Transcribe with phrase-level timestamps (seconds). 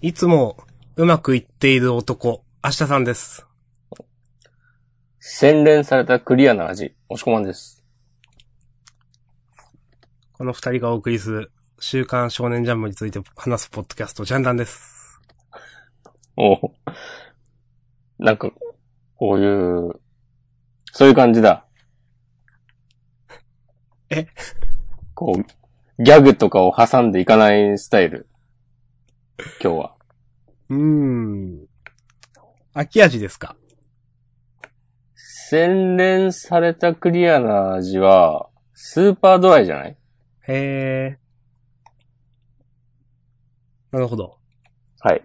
[0.00, 0.56] いつも
[0.94, 3.44] うまくいっている男、明日さんです。
[5.18, 7.84] 洗練されたクリアな味、押し込まんです。
[10.34, 15.20] この二人がお送りする週刊少年ジャンプについて話すポッドキャスト、ジャンダンです。
[16.36, 16.60] おう
[18.20, 18.52] なんか、
[19.16, 20.00] こういう、
[20.92, 21.66] そういう感じだ。
[24.10, 24.28] え？
[25.14, 28.28] こう、ギャグとかを挟んでいかないスタイル。
[29.62, 29.94] 今日は。
[30.68, 31.66] うーん。
[32.74, 33.56] 秋味ですか？
[35.14, 39.96] 洗練されたクリアな味は、スーパードライじゃない？
[40.48, 43.92] へー。
[43.92, 44.38] なるほど。
[45.00, 45.24] はい。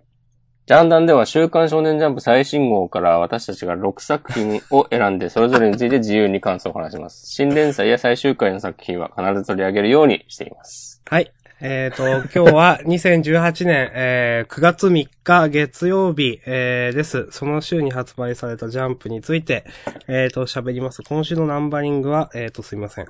[0.66, 7.26] ジャンダンでは週刊少年ジャンプ最新号から私たちが6作品を選んでそれぞれについて自由に感想を話します。
[7.30, 11.02] 新連載や最終回の作品は必ず取り上げるようにしています。
[11.06, 11.34] はい。
[11.66, 17.30] えっ、と、今日は2018年、えー9月3日月曜日、えーです。
[17.32, 19.64] その週に発売されたジャンプについて、
[20.10, 21.04] えっ、と、喋ります。
[21.04, 23.08] 今週のナンバリングは、えっ、と、すいません。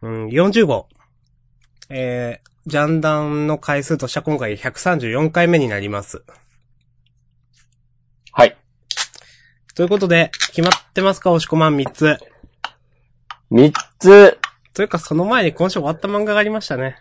[0.00, 0.88] うん、40号。
[1.90, 6.24] えー、ジャンダンの回数としては今回134回目になります。
[8.32, 8.56] はい。
[9.74, 11.30] ということで、決まってますか？
[11.30, 12.16] 押し込まん3つ。
[13.50, 14.38] 3つ、
[14.74, 16.96] というか、その前に今週終わった漫画がありましたね。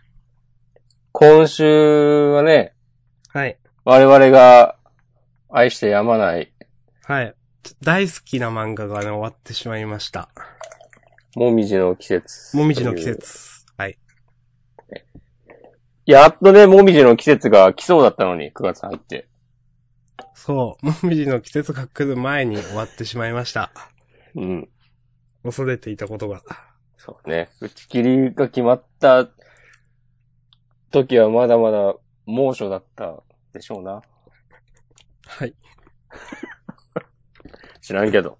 [1.14, 2.74] 今週はね、
[3.30, 3.58] はい。
[3.86, 4.76] 我々が
[5.50, 6.52] 愛してやまない、
[7.04, 7.36] はい。
[7.82, 10.30] 大好きな漫画がね、終わってしまいました。
[11.36, 12.58] もみじの季節。
[12.58, 13.04] もみじの季。
[13.04, 13.66] 節。
[13.78, 13.98] はい。
[16.06, 19.30] やっとね、もみじの季節が来そうだったのに、9月入って。
[20.34, 20.86] そう。
[20.86, 23.72] もみじの季節が来る前に終わってしまいました。
[24.36, 24.70] うん。
[25.44, 26.42] 恐れていたことが。
[27.04, 27.50] そうね。
[27.60, 29.28] 打ち切りが決まった
[30.92, 31.96] 時はまだまだ
[32.28, 34.04] 猛暑だったでしょうな。
[35.26, 35.56] はい。
[37.82, 38.38] 知らんけど。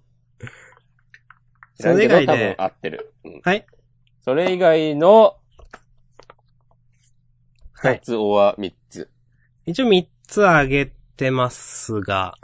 [1.74, 3.14] 知そらんけど多れ以外で分合ってる。
[3.24, 3.66] うんはい。
[4.20, 5.40] それ以外の
[7.72, 7.94] はい。
[7.96, 9.10] 二つおは三つ。
[9.66, 10.86] 一応3つあげ
[11.16, 12.36] てますが、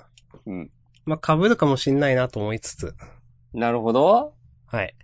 [0.46, 0.72] うん。
[1.06, 2.96] まあ、被るかもしんないなと思いつつ。
[3.52, 4.34] なるほど。
[4.66, 4.96] はい。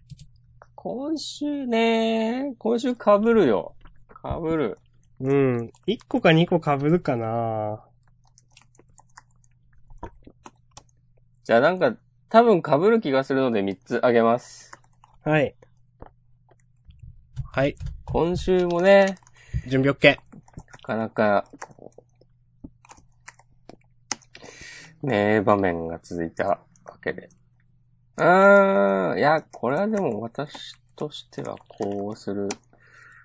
[0.85, 3.75] 今週ね、今週被るよ。
[4.23, 4.79] 被る。
[5.19, 5.73] うん。
[5.87, 7.83] 1個か2個被るかな
[11.45, 11.97] じゃあなんか、
[12.29, 14.73] 多分被る気がするので三つあげます。
[15.23, 15.55] はい。
[17.51, 17.77] はい。
[18.05, 19.17] 今週もね、
[19.67, 20.17] 準備 OK。
[20.17, 20.19] な
[20.83, 21.47] かなか、
[25.01, 26.59] 名場面が続いたわ
[27.03, 27.31] けで。
[28.17, 32.49] うーん、いや、これはでも私としてはこうする。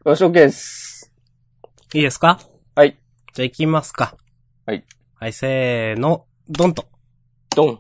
[0.06, 1.14] よし、OK です。
[1.94, 2.40] いいですか？
[2.76, 3.00] はい。
[3.34, 4.16] じゃあ行きますか。
[4.66, 4.84] はい。
[5.16, 6.86] はい、せーの、ドンと。
[7.56, 7.80] ドン。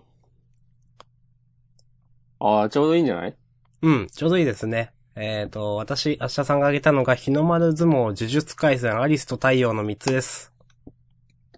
[2.40, 3.36] ああ、ちょうどいいんじゃない？
[3.82, 4.94] うん、ちょうどいいですね。
[5.16, 10.54] えっ、と、私、明日さんが挙げたのが、日の丸相撲、呪術回戦、アリスと太陽の3つです。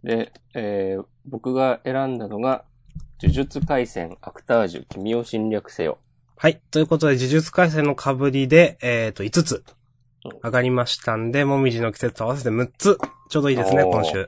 [0.03, 2.63] で、えー、僕が選んだのが、
[3.21, 5.99] 呪術回戦、アクタージュ、君を侵略せよ。
[6.37, 6.59] はい。
[6.71, 9.63] ということで、呪術回戦の被りで、えっ、と、5つ
[10.43, 12.97] 上がりましたんで、もみじの季節と合わせて6つ。
[13.29, 14.27] ちょうどいいですね、今週。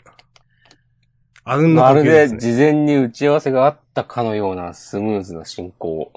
[1.44, 2.34] あうんの呼まる吸でね。
[2.36, 6.14] です事前に打ち合わせがあったかのようなスムーズな進行。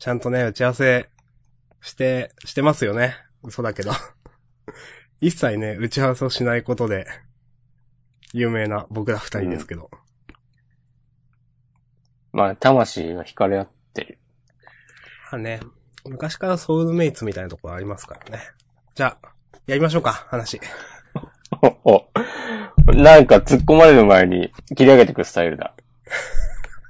[0.00, 1.08] ちゃんとね、打ち合わせ
[1.80, 3.14] して、してますよね。
[3.44, 3.92] 嘘だけど。
[5.22, 7.06] 一切ね、打ち合わせをしないことで、
[8.32, 9.88] 有名な僕ら二人ですけど。
[12.32, 14.18] まあ、魂が惹かれ合ってる。
[15.30, 15.60] まあね、
[16.04, 18.42] 昔からソウルメイツみたいなところありますからね。
[18.94, 19.28] じゃあ、
[19.66, 20.60] やりましょうか、話。
[21.84, 25.74] お、おなんか突っ込まれる前に切り上げてくスタイルだ。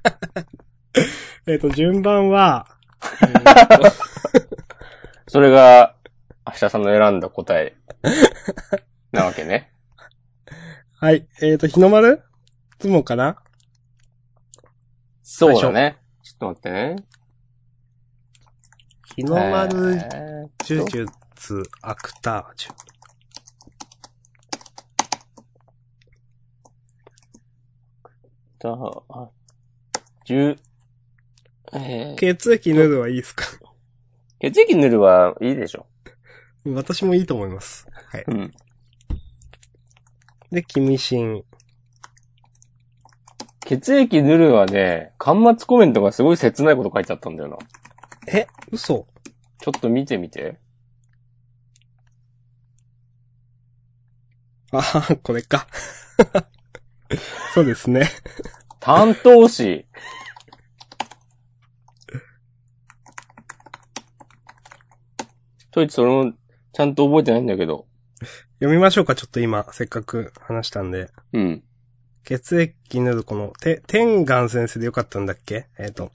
[1.47, 2.67] えっと、順番は、
[3.23, 4.13] えーと
[5.29, 5.97] それが、
[6.47, 7.75] 明日さんの選んだ答え、
[9.13, 9.73] なわけね。
[11.01, 12.23] はい、えっ、と、日の丸？
[12.81, 13.42] 相撲かな？
[15.23, 15.99] そうだね。
[16.23, 16.97] ちょっと待ってね。
[19.17, 22.75] 日の丸えー呪術アクタージュ。
[28.59, 29.29] と、あ、
[30.25, 30.57] 十、
[31.73, 33.45] えー、血液塗るはいいですか？
[34.41, 35.87] 血液塗るはいいでしょ。
[36.67, 37.87] 私もいいと思います。
[38.11, 38.25] はい。
[38.29, 38.53] うん。
[40.53, 41.45] で、君心。
[43.67, 47.59] 血液塗るはね、端末コメントがすごい切ないこと書いてあったんだよな。
[48.27, 49.07] え嘘
[49.61, 50.59] ちょっと見てみて。
[54.73, 55.67] ああ、これか。
[57.55, 58.09] そうですね。
[58.81, 59.87] 担当詞。
[65.71, 66.33] といってそれも、
[66.73, 67.87] ちゃんと覚えてないんだけど。
[68.61, 71.11] 読みましょうか、ちょっと今、せっかく話したんで。
[71.33, 71.65] うん。
[72.25, 75.67] 血液塗るこの、て、天眼先生でよかったんだっけ？
[75.79, 76.11] えっ、と、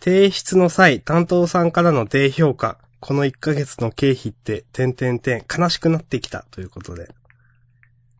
[0.00, 7.08] 提出の際、担当さんからの低評価、この1ヶ月の経費って、点々点、悲しくなってきた、ということで。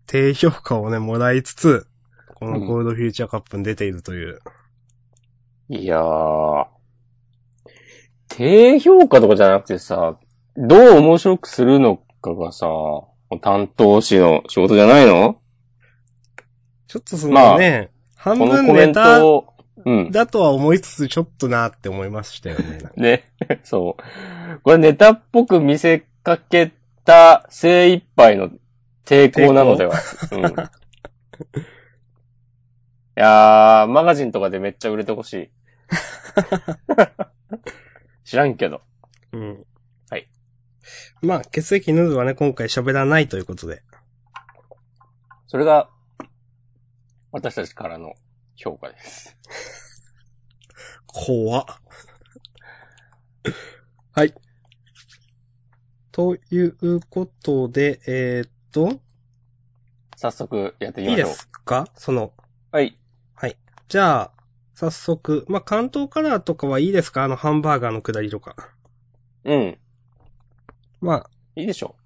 [0.06, 1.86] 低評価をね、もらいつつ、
[2.34, 4.40] このゴールドフューチャーカップに出ているという。
[5.70, 6.66] いやー。
[8.28, 10.18] 低評価とかじゃなくてさ、
[10.56, 12.66] どう面白くするのかがさ、
[13.40, 15.40] 担当詞の仕事じゃないの？
[16.94, 19.54] ちょっとそのね、半この分ネタトを、
[19.84, 20.12] うん。
[20.12, 22.78] だとは思いつつ、ちょっとなって思いましたよね。
[22.94, 23.24] ね。
[23.64, 24.60] そう。
[24.62, 26.70] これネタっぽく見せかけ
[27.04, 28.48] た精一杯の
[29.04, 29.96] 抵抗なのでは。
[30.30, 30.40] うん。
[30.44, 30.44] い
[33.16, 35.50] やー、マガジンとかでめっちゃ売れてほしい。
[38.22, 38.82] 知らんけど。
[39.32, 39.66] うん。
[40.10, 40.28] はい。
[41.22, 43.82] まあ、血液ヌードはね、今回喋らないということで。
[45.48, 45.90] それが、
[47.34, 48.14] 私たちからの
[48.54, 49.36] 評価です。
[51.04, 51.66] 怖っ。
[54.12, 54.32] はい。
[56.12, 59.00] ということで、えー、っと、
[60.14, 61.36] 早速やっていきいいでましょう。
[61.38, 61.88] すか？
[61.96, 62.32] その、
[62.70, 62.96] はい。
[63.88, 64.30] じゃあ、
[64.74, 67.24] 早速、まあ、関東カラーとかはいいですか？
[67.24, 68.54] あの、ハンバーガーのくだりとか。
[69.42, 69.76] うん。
[71.00, 71.96] まあ、いいでしょ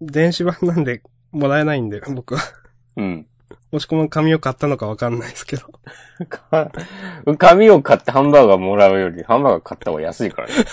[0.00, 1.02] 電子版なんで、
[1.32, 2.42] もらえないんで、僕は。
[2.96, 3.02] う。
[3.02, 3.26] うん。
[3.72, 5.66] もしくも紙を買ったのかわかんないですけど。
[6.28, 6.70] か
[7.38, 10.54] 紙を買ってハンバーガーもらうより、ハンバーガー買った方が安いからね。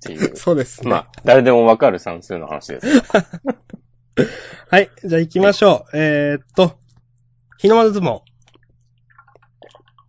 [0.00, 0.36] っていう。
[0.36, 0.90] そうですね。
[0.90, 2.86] まあ、誰でもわかる算数の話です。
[4.70, 4.90] はい。
[5.04, 5.96] じゃあ行きましょう。
[5.96, 6.78] えー、っと、
[7.58, 8.20] 日の丸相撲、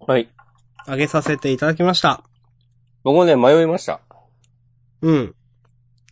[0.08, 0.30] はい。
[0.88, 2.24] 上げさせていただきました。
[3.04, 4.02] 僕もね、迷いました。
[5.02, 5.36] うん。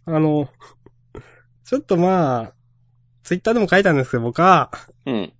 [0.05, 0.49] あの、
[1.65, 2.53] ちょっとまあ、
[3.23, 4.71] ツイッターでも書いたんですけど、僕は、
[5.09, 5.33] うん。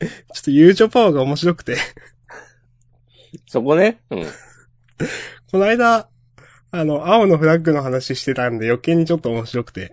[0.00, 1.76] ちょっと友情パワーが面白くて、
[3.46, 4.00] そこね。
[4.10, 4.24] うん。
[5.50, 6.08] この間、
[6.72, 9.92] あの、青のフラッグの話してたんで余計にちょっと面白くて。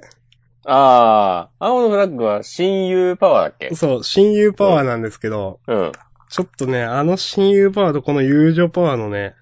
[0.65, 3.75] ああ、青のフラッグは親友パワーだっけ？
[3.75, 5.91] そう、親友パワーなんですけど、うん。
[6.29, 9.35] ちょっとね、あの親友パワーとこの友情パワーのね、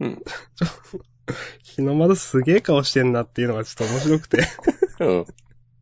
[0.00, 0.22] うん
[0.54, 0.66] ちょ
[1.62, 4.44] 日の丸すげえ顔してんなっていうのがちょっと面白くて。
[5.00, 5.26] うん。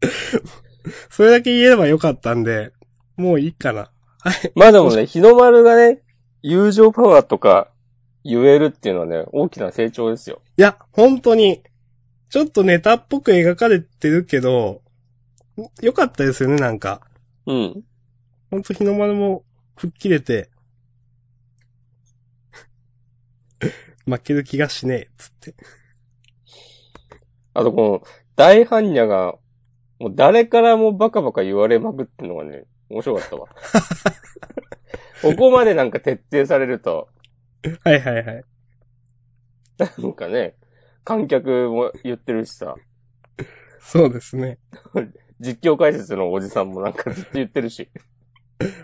[1.10, 2.72] それだけ言えればよかったんで、
[3.16, 3.90] もういいかな。
[4.54, 6.02] まあでもね、日の丸がね、
[6.42, 7.70] 友情パワーとか
[8.24, 10.42] 言えるっていうのはね、大きな成長ですよ。
[10.56, 11.62] いや、本当に、
[12.28, 14.82] ちょっとネタっぽく描かれてるけど、
[15.80, 17.00] よかったですよね、なんか。
[17.46, 17.82] うん。
[18.50, 19.44] ほんと日の丸も
[19.76, 20.50] 吹っ切れて、
[24.06, 25.54] 負ける気がしねえ、つって。
[27.54, 28.02] あとこの、
[28.34, 29.38] 大般若が、
[29.98, 33.48] もう誰からもバカバカ言われまくってんのがね、面白かったわ。
[35.22, 37.08] ここまでなんか徹底されると、
[37.82, 38.44] はいはいはい。
[39.78, 40.56] なんかね、
[41.04, 42.76] 観客も言ってるしさ、
[43.80, 44.58] そうですね。
[45.38, 47.88] 実況解説のおじさんもなんかずっと言ってるし、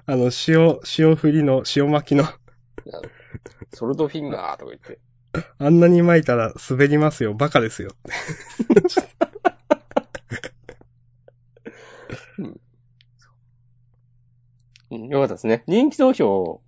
[0.07, 2.25] あの、塩、塩振りの、塩巻きの、
[3.73, 5.01] ソルトフィンガーとか言って。
[5.59, 7.97] あんなに巻いたら滑りますよ、バカですよ。
[14.91, 15.63] うん、よかったですね。
[15.67, 16.63] 人気投票、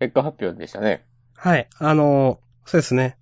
[0.00, 1.04] 結果発表でしたね。
[1.34, 3.18] はい、あのーそうですね。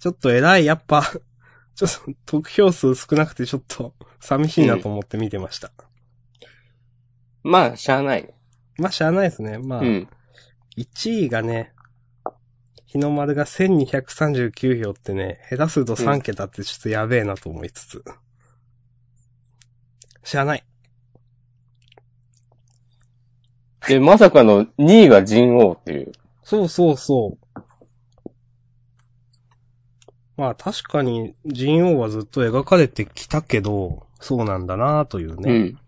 [0.00, 1.02] ちょっと偉い、やっぱ、
[1.76, 1.90] ちょっ
[2.26, 5.70] と得票数少なくてちょっと 寂しいなと思って見てました。
[7.44, 8.34] まあ、しゃあないね。
[8.76, 9.58] まあ、しゃあないですね。
[9.58, 10.08] まあ、うん。
[10.76, 11.72] 1位がね、
[12.86, 18.04] 日の丸が1239票ってね、下手すると3桁ってちょっとやべえなと思いつつ。
[20.24, 20.64] しゃあない。
[23.88, 26.12] で、まさかの2位が人王っていう。
[26.42, 27.60] そうそうそう。
[30.36, 35.52] まあ確かに人王はずっと描かれてきたけど、そうなんだなというね。
[35.52, 35.78] うん。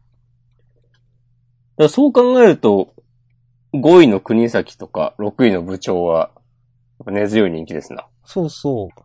[1.76, 2.94] だそう考えると、
[3.74, 6.30] 5位の国崎とか6位の部長は、
[7.06, 8.06] 根強い人気ですな。
[8.24, 9.02] そうそう。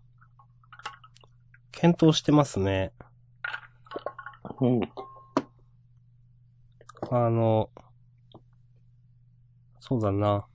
[1.72, 2.92] 検討してますね。
[4.62, 4.82] うん。
[7.12, 7.70] あの、
[9.90, 10.46] そうだな。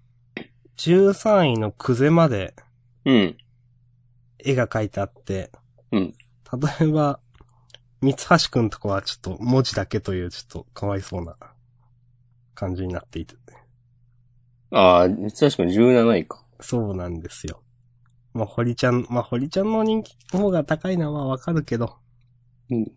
[0.76, 2.54] 13位のクゼまで
[3.04, 3.36] うん。
[4.38, 5.50] 絵が描いてあって、
[5.90, 6.14] うん。
[6.80, 7.18] 例えば、
[8.00, 11.36] 三橋くんとかはちょっと文字だけというちょっとかわいそうな
[12.54, 13.34] 感じになっていて。
[14.70, 16.44] ああ、確かに17位か。
[16.60, 17.60] そうなんですよ。
[18.34, 21.96] まあ、堀ちゃん、まあ、堀ちゃんの人気の方が高いのはわかるけど。
[22.70, 22.92] うん。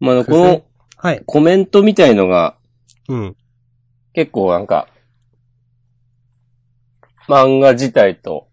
[0.00, 0.69] まあ、この
[1.02, 1.22] はい。
[1.24, 2.56] コメントみたいのが
[3.08, 3.36] うん。
[4.12, 4.86] 結構なんか、
[7.26, 8.48] 漫画自体と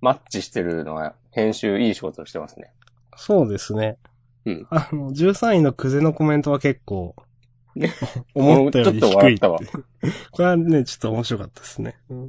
[0.00, 2.72] マッチしてるのは編集いい仕事をしてますね。
[3.16, 3.98] そうですね。
[4.44, 4.66] うん。
[4.70, 7.16] あの、13位のクゼのコメントは結構
[7.74, 7.92] ね、
[8.34, 9.82] 思ったよりちょっと低いって笑ったわ。
[10.30, 11.98] これはね、ちょっと面白かったですね。
[12.10, 12.26] うん。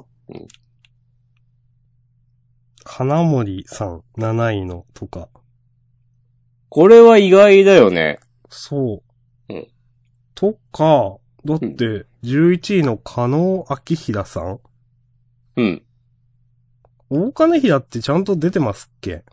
[2.84, 5.30] 金森さん、7位のとか。
[6.70, 8.20] これは意外だよね。
[8.50, 9.11] そう。
[10.42, 14.60] うんとか、だって、11位の加納明平さん？
[15.56, 15.84] うん。
[17.10, 19.24] 大金平ってちゃんと出てますっけ？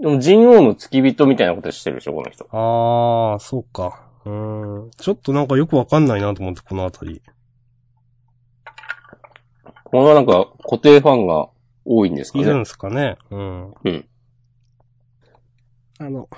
[0.00, 2.46] でも、人王の付き人みたいなことしてるでしょ、この人。
[2.50, 4.06] あー、そうか。
[4.24, 4.90] うーん。
[4.90, 7.22] ちょっとなんかよくわかんないなと思って、このあたり。
[9.84, 11.48] これはなんか固定ファンが
[11.84, 12.44] 多いんですかね。
[12.44, 13.16] いるんですかね？
[13.30, 13.74] うん。
[13.84, 14.08] うん。
[15.98, 16.28] あの、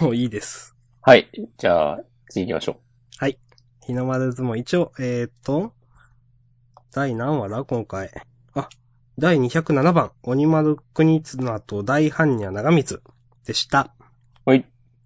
[0.00, 0.76] もういいです。
[1.02, 1.28] はい。
[1.58, 2.76] じゃあ、次行きましょ
[3.86, 5.72] 日の丸相撲、一応、えー、っと、
[6.92, 8.10] 第何話だ今回。
[8.54, 8.68] あ、
[9.18, 13.00] 第207番、鬼丸国綱と大般若長光
[13.44, 13.94] でした。
[14.46, 14.50] う。
[14.50, 14.58] はい。
[14.58, 14.64] あり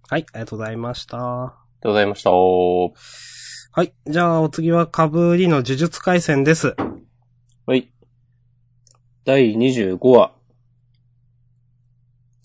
[0.09, 1.17] はい、ありがとうございました。
[1.17, 2.31] がとうございました。
[2.31, 2.89] は
[3.71, 6.75] はい、じゃあお次はかぶりの呪術回戦です。
[7.75, 7.91] い。
[9.25, 10.31] 第25話。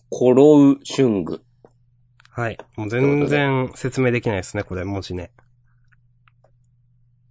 [0.08, 1.42] コロウシュング。
[2.30, 5.30] はい、もう全然説明できないですね、これ、文字ね。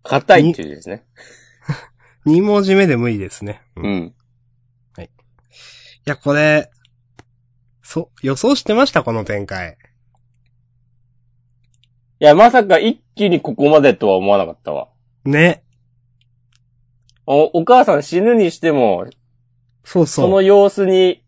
[0.09, 1.05] 硬いっていう字ですね。
[2.25, 3.61] 2文字目で無理ですね。
[3.75, 4.15] うんいうん。
[6.05, 6.69] や、これ、
[7.83, 9.03] そ、予想してました？
[9.03, 9.77] この展開。
[12.19, 14.89] いや、まさか一気にここまでとは思わなかったわ。
[15.25, 15.63] ね。
[17.25, 19.05] お、お母さん死ぬにしても、
[19.83, 20.25] そうそう。
[20.25, 21.23] その様子に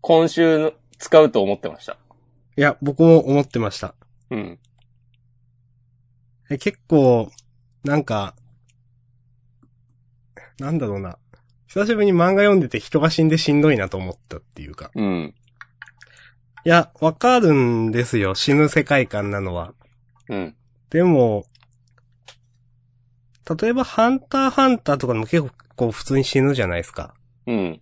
[0.00, 1.98] 今週の使うと思ってました。
[2.56, 3.94] いや、僕も思ってました。
[4.30, 4.58] うん。
[6.48, 7.30] え結構、
[7.86, 8.34] なんか、
[10.58, 11.18] なんだろうな。
[11.68, 14.90] 久しぶりに漫画読んでて人が死んでしんどいなと思ったっていうか。
[14.96, 15.34] うん。
[16.64, 18.34] いや、わかるんですよ。
[18.34, 19.72] 死ぬ世界観なのは。
[20.28, 20.56] うん。
[20.90, 21.44] でも、
[23.60, 27.14] 例えばハンターハンターとかでも結構普通に死ぬじゃないですか。
[27.46, 27.80] うん。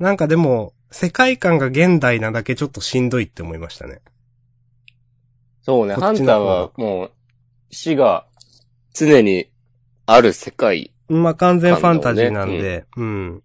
[0.00, 4.00] なんかでも、世界観が現代なだけちょっとしんどいって思いましたね。
[5.62, 7.12] そうね、こハンターはもう
[7.70, 8.26] 死が
[8.94, 9.50] 常に
[10.06, 10.92] ある世界。
[11.08, 13.42] まあ、完全ファンタジーなんで、うん。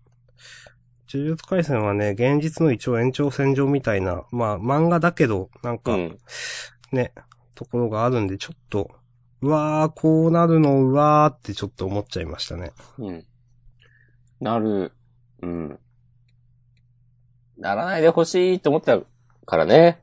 [1.12, 6.18] 呪術回戦はね、現実の一応延長線上みたいな、まあ、漫画だけど、なんか、うん。
[6.92, 7.14] ね、
[7.56, 8.92] ところがあるんで、ちょっと、
[9.42, 12.72] うわー、こうなるの、うわーってちょっと思っちゃいましたね。
[12.98, 13.26] うん。
[14.40, 14.92] なる。
[15.42, 15.80] うん。
[17.58, 19.00] ならないでほしいと思った
[19.46, 20.02] からね。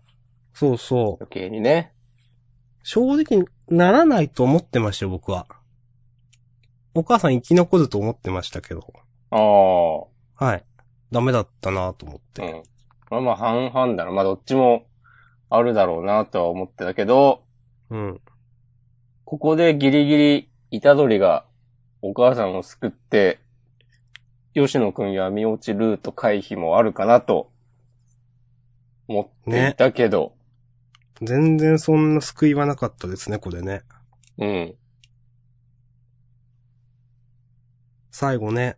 [0.55, 1.25] そうそう。
[1.25, 1.93] 余計にね。
[2.83, 5.47] 正直、ならないと思ってましたよ、僕は。
[6.95, 8.93] お母さん生き残ると思ってましたけど。
[9.31, 9.37] あ
[10.41, 10.45] あ。
[10.45, 10.65] はい。
[11.11, 12.43] ダメだったなと思って。
[12.43, 12.63] うん。
[13.11, 14.11] まあまあ半々だな。
[14.11, 14.87] まあどっちも
[15.49, 17.45] あるだろうなとは思ってたけど、
[17.91, 18.21] うん。
[19.25, 21.45] ここでギリギリ、虎杖が
[22.03, 23.39] お母さんを救って、
[24.55, 27.51] 吉野くん闇落ちルート回避もあるかなと
[29.09, 30.35] 思っていたけど、
[31.23, 33.83] 全然そんな救いはなかったですね、これね。
[34.39, 34.75] うん。
[38.11, 38.77] 最後ね、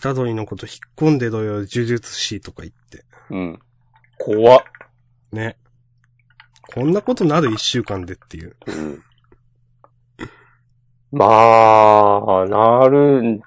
[0.00, 3.04] 虎杖のこと引っ込んでろよ、呪術師とか言って。
[3.30, 3.58] うん。
[4.18, 4.62] 怖っ。
[5.32, 5.56] ね。
[6.72, 8.56] こんなことなる一週間でっていう。
[8.66, 9.02] うん。
[11.12, 13.40] まあ、なるん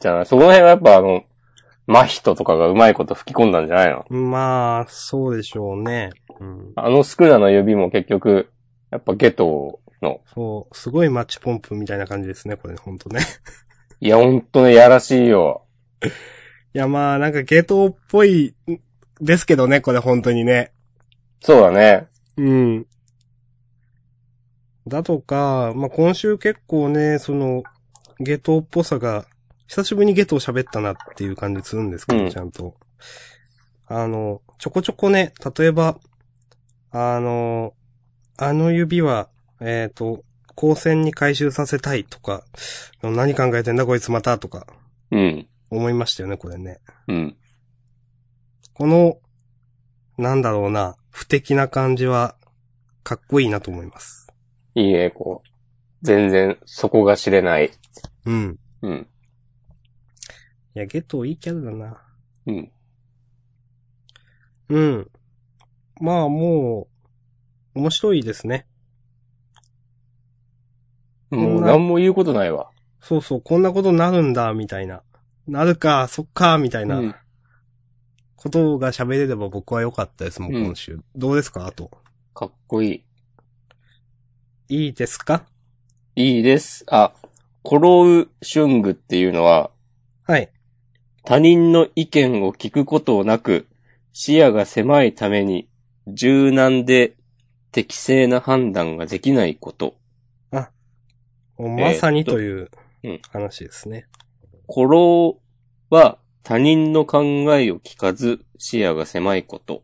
[0.00, 0.26] じゃない？
[0.26, 1.24] その辺はやっぱあの、
[1.86, 4.04] 真人とかがうまいこと吹き込んだんじゃないの？
[4.10, 6.10] まあ、そうでしょうね。
[6.40, 6.72] うん。
[6.76, 8.50] あのスクラの指も結局、
[8.90, 13.20] やっぱゲトの、そう、すごいマッチポンプみたいな感じですね、これ、ほんとね。
[14.00, 15.64] いやほんとね、やらしいよ。
[16.74, 18.54] いや、まあ、なんかゲトっぽい、
[19.20, 20.72] ですけどね、これ本当にね。
[21.40, 22.08] そうだね。
[22.36, 22.86] うん。
[24.86, 27.62] だとか、まあ、今週結構ね、その、
[28.18, 29.26] ゲトっぽさが、
[29.66, 32.74] 久しぶりにゲトを喋ったなっていう感じするんですけど、うんちゃんと。
[33.86, 35.98] あの、ちょこちょこね、例えば、
[36.96, 37.74] あの、
[38.36, 39.28] あの指は、
[39.60, 40.22] えっ、と、
[40.56, 42.44] 光線に回収させたいとか、
[43.02, 44.68] 何考えてんだこいつまたとか、
[45.10, 45.48] うん。
[45.70, 46.78] 思いましたよね、これね。
[47.08, 47.36] うん。
[48.74, 49.18] この、
[50.18, 52.36] なんだろうな、不敵な感じは、
[53.02, 54.28] かっこいいなと思います。
[54.76, 55.48] いいね、こう。
[56.02, 57.72] 全然、そこが知れない。
[58.24, 58.58] うん。
[58.82, 59.08] うん。
[60.76, 62.02] いや、ゲトいいキャラだな。
[62.46, 62.72] うん。
[64.68, 65.10] うん。
[66.00, 66.88] まあ、も
[67.74, 68.66] う、面白いですね。
[71.30, 72.70] もう、何も言うことないわ。
[73.00, 75.02] そうそう、こんなことになるんだ、みたいな。
[75.46, 77.14] なるか、そっか、みたいなうん
[78.36, 81.00] ことが喋れれば僕は良かったですもん、うん今週。
[81.16, 81.90] どうですかあと？
[82.34, 83.04] かっこい
[84.68, 84.76] い。
[84.86, 85.46] いいですか？
[86.14, 86.84] いいです。
[86.88, 87.14] あ、
[87.62, 89.70] コロウシュングっていうのは、
[90.26, 90.50] はい。
[91.24, 93.66] 他人の意見を聞くことなく、
[94.12, 95.68] 視野が狭いために、
[96.06, 97.16] 柔軟で
[97.72, 99.96] 適正な判断ができないこと。
[101.58, 102.70] まさにという
[103.04, 104.06] うん話ですね。
[104.66, 105.38] コロ
[105.90, 107.22] ウは他人の考
[107.56, 109.82] えを聞かず視野が狭いこと。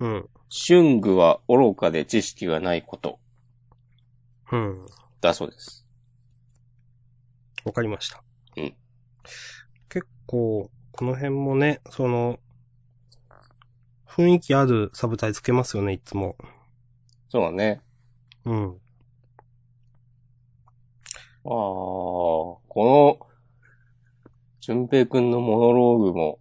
[0.00, 0.28] うん。
[0.48, 3.18] シュングは愚かで知識がないこと。
[4.52, 4.86] うん。
[5.20, 5.86] だそうです。
[7.64, 8.22] わかりました。
[8.56, 8.74] うん。
[9.88, 12.38] 結構、この辺もね、その、
[14.14, 16.36] 雰囲気あるサブタイつけますよね、いつも。
[17.30, 17.80] そうだね。
[18.44, 18.66] うん。
[18.66, 18.68] あ
[21.48, 23.18] あ、この、
[24.60, 26.40] 淳平くんのモノローグも、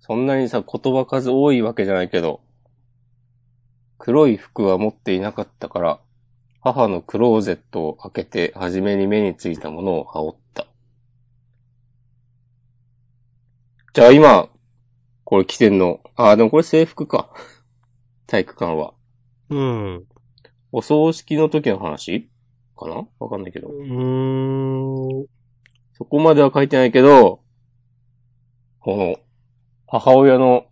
[0.00, 2.40] そんなにさ、言葉数多いわけじゃないけど、
[3.98, 6.00] 黒い服は持っていなかったから、
[6.62, 10.66] 母のクローゼットを開けて、初めに目についたものを羽織った。
[13.92, 14.48] じゃあ今、
[15.24, 17.30] これ着てんの、ああ、でもこれ制服か。
[18.28, 18.94] 体育館は。
[19.48, 20.04] うん。
[20.70, 22.30] お葬式の時の話？
[22.76, 23.04] かな？
[23.18, 23.68] わかんないけど。
[23.68, 25.26] うーん。
[25.94, 27.42] そこまでは書いてないけど、
[28.78, 29.16] この、
[29.88, 30.66] 母親の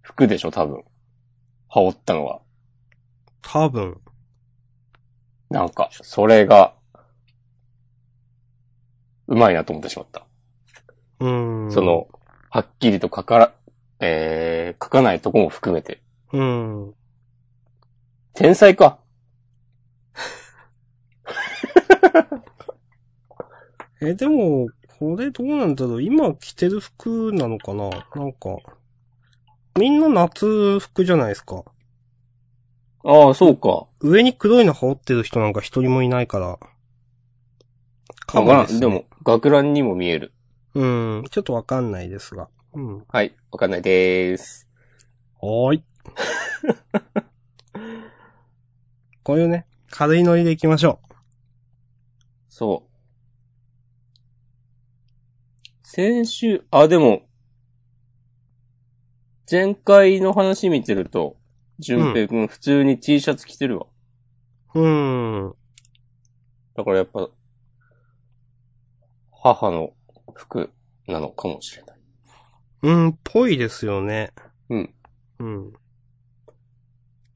[0.00, 0.84] 服でしょ、多分。
[1.68, 2.42] 羽織ったのは。
[3.42, 4.00] 多分。
[5.50, 6.74] なんか、それが、
[9.26, 10.26] うまいなと思ってしまった。
[11.18, 11.28] う
[11.66, 11.72] ん。
[11.72, 12.08] そ、の、
[12.54, 13.54] はっきりと書から、
[13.98, 16.02] えー、書かないとこも含めて。
[16.34, 16.92] うん。
[18.34, 18.98] 天才か。
[24.02, 28.58] え、でも、これどうなんだろう今着てる服なのかななんか、
[29.78, 31.64] みんな夏服じゃないですか。
[33.02, 33.86] ああ、そうか。
[34.00, 36.58] 上に黒いの羽織ってる人なんか一人もいないから。
[38.26, 38.64] かわ。
[38.64, 40.34] ですねでも、学ランにも見える。
[40.74, 42.48] うん、ちょっとわかんないですが。
[42.74, 43.04] うん。
[43.08, 44.68] はい、わかんないでーす。
[45.40, 45.84] はーい。
[49.22, 51.00] こういうね、軽いノリで行きましょ
[52.48, 52.92] そう。
[55.82, 57.22] 先週、あ、でも、
[59.50, 61.36] 前回の話見てると、
[61.78, 63.86] 淳平くん普通に T シャツ着てるわ。
[64.74, 64.80] う。
[64.80, 65.54] うーん。
[66.74, 67.28] だからやっぱ、
[69.30, 69.92] 母の
[70.34, 70.70] 服
[71.06, 71.96] なのかもしれない。
[72.82, 74.32] うん、ぽいですよね。
[74.68, 74.94] うん。
[75.38, 75.72] うん。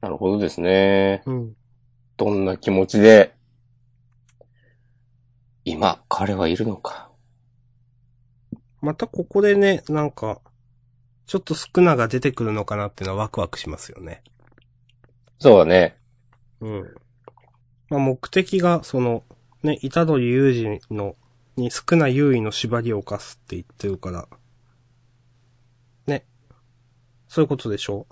[0.01, 1.23] なるほどですね。
[1.25, 1.53] うん。
[2.17, 3.35] どんな気持ちで、
[5.63, 7.11] 今、彼はいるのか。
[8.81, 10.41] またここでね、なんか、
[11.25, 14.23] ちょっと少なが出てくるのかなっていうのはワクワクしますよね。
[15.39, 15.97] そうだね。
[16.61, 16.95] うん。
[17.89, 19.23] まあ目的が、その、
[19.61, 21.15] ね、板取裕二の、
[21.57, 24.27] に少ない優位の縛りを犯すって言ってるから。
[26.05, 26.25] ね。
[27.27, 28.05] そういうことでしょ？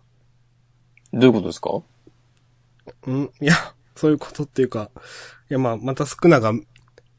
[1.13, 1.81] どういうことですか？
[3.07, 3.31] うん？
[3.39, 3.53] いや、
[3.95, 4.91] そういうことっていうか、
[5.49, 6.53] いやまあ、また少なが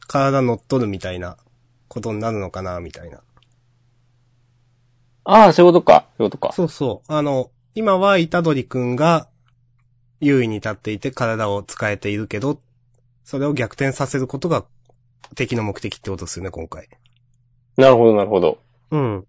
[0.07, 1.37] 体乗っ取るみたいな
[1.89, 3.21] ことになるのかな、みたいな。
[5.25, 6.07] ああ、そういうことか。
[6.19, 6.53] そういうことか。
[6.53, 7.13] そうそう。
[7.13, 9.29] あの、今は板取くんが
[10.21, 12.61] 優位に立っていて体を使えているけど、
[13.25, 14.65] それを逆転させることが
[15.35, 16.89] 敵の目的ってことですよね、今回。
[17.77, 18.59] なるほど、なるほど。
[18.91, 19.27] うん。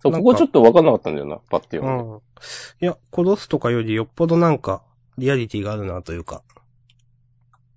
[0.00, 2.14] そう、ここちょっと分かんなかったんだよな、パッてう読んで。
[2.14, 2.16] ん。
[2.16, 2.20] い
[2.86, 4.82] や、殺すとかよりよっぽどなんか、
[5.18, 6.42] リアリティがあるなというか。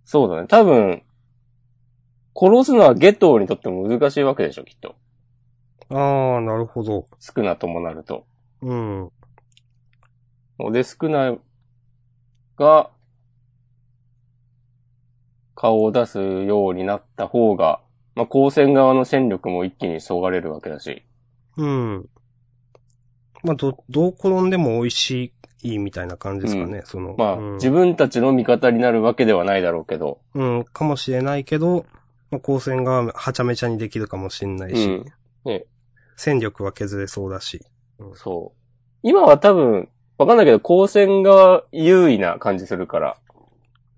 [0.05, 0.47] そうだね。
[0.47, 1.03] 多分、
[2.36, 4.95] 殺すのはゲトウにとっても難しいわけでしょ、きっと。
[5.89, 7.07] ああ、なるほど。
[7.19, 8.25] 少なともなると。
[8.62, 9.12] うん。
[10.71, 11.36] で、少な
[12.57, 12.89] が、
[15.63, 17.80] 顔を出すようになった方が、
[18.15, 21.06] まあ、光線側の戦力も一気にそがれるわけだし。
[21.56, 22.10] うん。
[23.43, 27.15] まあ、ど、どう転んでも美味しいみたいな感じですかね、その。
[27.17, 30.19] まあ、うん、自分たちの味方になるわけではないだろうけど。
[30.34, 31.86] うん、かもしれないけど、
[32.30, 35.06] まあ、光線がはちゃめちゃにできるかもしれないし、うん
[35.45, 35.65] ね
[36.17, 37.65] 戦力は削れそうだし。
[38.15, 38.60] そう。
[39.02, 43.17] 今は多分、わかんないけど、光線が優位な感じするから、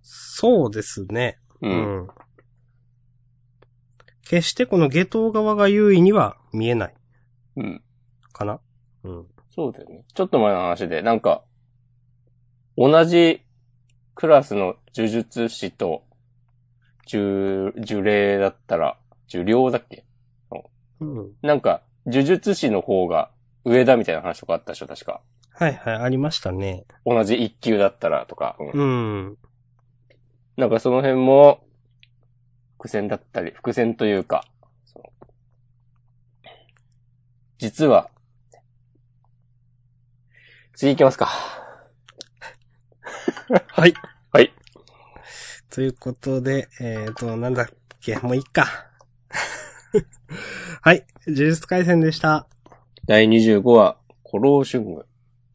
[0.04, 1.40] そうですね。
[1.70, 1.70] う。
[1.70, 2.08] うんん。
[4.28, 6.96] 決してこの下等側が優位には見えない。
[7.58, 7.84] うん。
[8.34, 8.60] かな
[9.04, 9.26] うん。
[9.54, 10.04] そうだよね。
[10.14, 11.44] ちょっと前の話で、なんか、
[12.76, 13.42] 同じ
[14.16, 16.04] クラスの呪術師と、
[17.08, 18.98] 呪、呪霊だったら、
[19.32, 20.06] 呪霊だっけ？
[21.00, 21.32] うん。
[21.42, 23.32] なんか、呪術師の方が
[23.64, 25.22] 上だみたいな話とかあったでしょ、確か。
[25.52, 26.86] はいはい、ありましたね。
[27.06, 28.58] 同じ一級だったらとか。
[28.60, 28.84] うんう
[29.32, 29.38] ん。
[30.58, 31.66] なんかその辺も、
[32.78, 34.46] 伏線だったり、伏線というか、
[37.58, 38.10] 実は、
[40.76, 41.28] 次行きますか。
[43.68, 43.94] はい。
[44.32, 44.54] はい。
[45.70, 47.68] ということで、えっ、と、なんだっ
[48.00, 48.66] け、もういいか。
[50.82, 51.06] はい。
[51.28, 52.48] 呪術回戦でした。
[53.06, 53.98] 第25話、
[54.30, 55.06] 古老春具。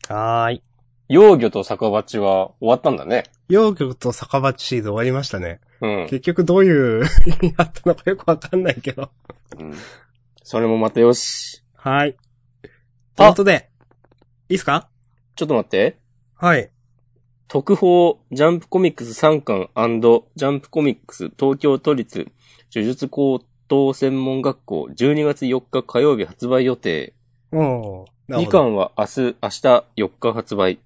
[0.09, 0.63] はーい。
[1.09, 3.25] 幼魚と酒鉢は終わったんだね。
[3.51, 5.61] 幼魚と酒場シーズン終わりましたね。
[5.81, 6.07] うん。
[6.09, 9.11] 結局どういう 意味だったのかよくわかんないけど。
[9.59, 9.75] うん、
[10.43, 11.63] それもまたよし。
[11.75, 12.17] はい。
[13.17, 13.69] ということで、
[14.49, 14.89] いいっすか？
[15.37, 15.99] ちょっと待って。
[16.37, 16.71] はい。
[17.49, 19.69] 特報、ジャンプコミックス3巻
[20.37, 22.29] ジャンプコミックス東京都立
[22.73, 27.15] 呪術高等専門学校12月4日火曜日発売予定。
[27.53, 28.07] おー。
[28.29, 29.37] なる2ほど巻は明日、明日
[29.97, 30.79] 4日発売。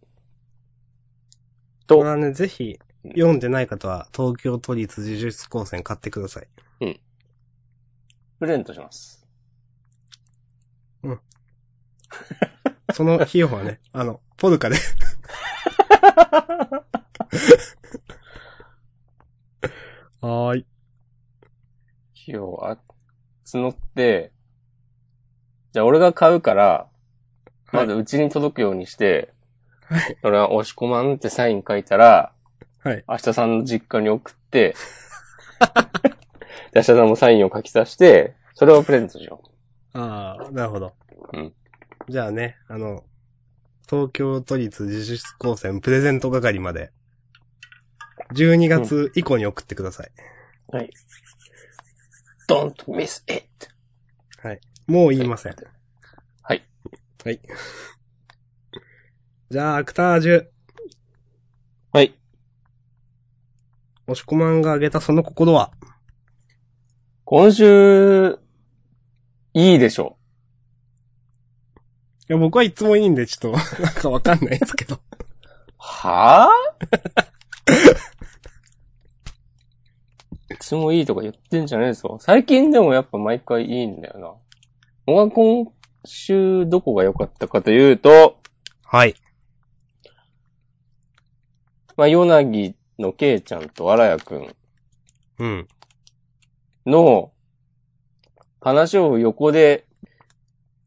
[1.88, 6.49] ことれはね、ぜひ、読んでない方は、東京都立呪術高専買ってください。
[8.38, 9.27] プレゼントします。
[12.92, 14.77] その費用はね、 あの、ポルカで。
[20.20, 20.66] はーい。
[22.23, 22.79] 費用あ、
[23.44, 24.33] 募って、
[25.73, 26.88] じゃあ俺が買うから、
[27.73, 29.34] まずうちに届くようにして、
[29.85, 30.16] はい。
[30.23, 32.33] それは押し込まんってサイン書いたら、
[32.83, 33.05] はい。
[33.09, 34.75] 明日さんの実家に送って、
[36.73, 39.42] で明日さんもサインを書き足して、それをプレゼントしよ
[39.94, 40.92] ああ、なるほど。
[41.33, 41.55] うん。
[42.09, 43.05] じゃあね、あの、
[43.88, 46.90] 東京都立呪術高専プレゼント係まで、
[48.35, 50.11] 12月以降に送ってください。
[50.73, 50.77] う。
[50.77, 50.90] はい。
[52.49, 53.44] don't miss it.
[54.87, 55.57] もう言いません。
[56.42, 56.62] はい。
[57.25, 57.40] はい。
[59.55, 60.47] じゃあ、アクタージュ。
[61.93, 62.12] はい。
[64.09, 65.71] 押し込まんが挙げたその心は？
[67.25, 68.37] 今週、
[69.53, 70.17] いいでしょ
[72.29, 74.97] いや、僕はいつもいいんで、ちょっと、 なんかわかんないですけど。
[74.97, 75.01] う。
[75.77, 76.51] は
[77.67, 77.95] ぁ
[80.53, 82.09] いつもいいとか言ってんじゃないですか。
[82.19, 84.35] 最近でもやっぱ毎回いいんだよな。
[85.07, 85.73] 僕は今
[86.05, 88.40] 週どこが良かったかというと、
[88.83, 89.14] はい。
[91.97, 94.57] まあ、ヨナギのケイちゃんと荒谷くん
[95.39, 95.69] うん。
[96.87, 97.33] の
[98.61, 99.87] 話を横で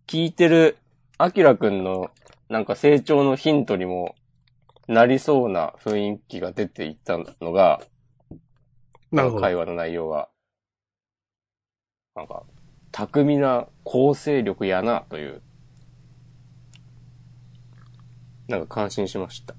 [0.06, 0.78] 聞いてる
[1.18, 2.12] アキラくんの
[2.50, 4.16] なんか成長のヒントにも
[4.88, 7.82] なりそうな雰囲気が出ていったのが、
[9.12, 9.42] なるほど。
[9.42, 10.30] 会話の内容が、
[12.16, 12.44] なんか、
[12.92, 15.42] 巧みな構成力やなという、
[18.48, 19.56] なんか感心しました。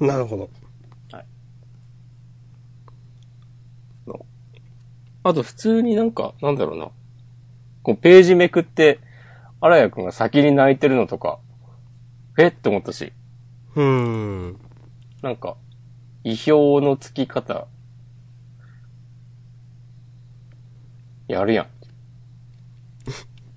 [0.00, 0.48] なるほど。
[5.28, 6.88] あと普通になんか、なんだろうな。
[7.82, 8.98] こうページめくって、
[9.60, 11.38] 荒谷くんが先に泣いてるのとか、
[12.38, 13.12] えって思ったし、
[13.74, 14.60] うーん。
[15.22, 15.56] なんか、
[16.24, 17.66] 意表のつき方、
[21.26, 21.66] やるやん。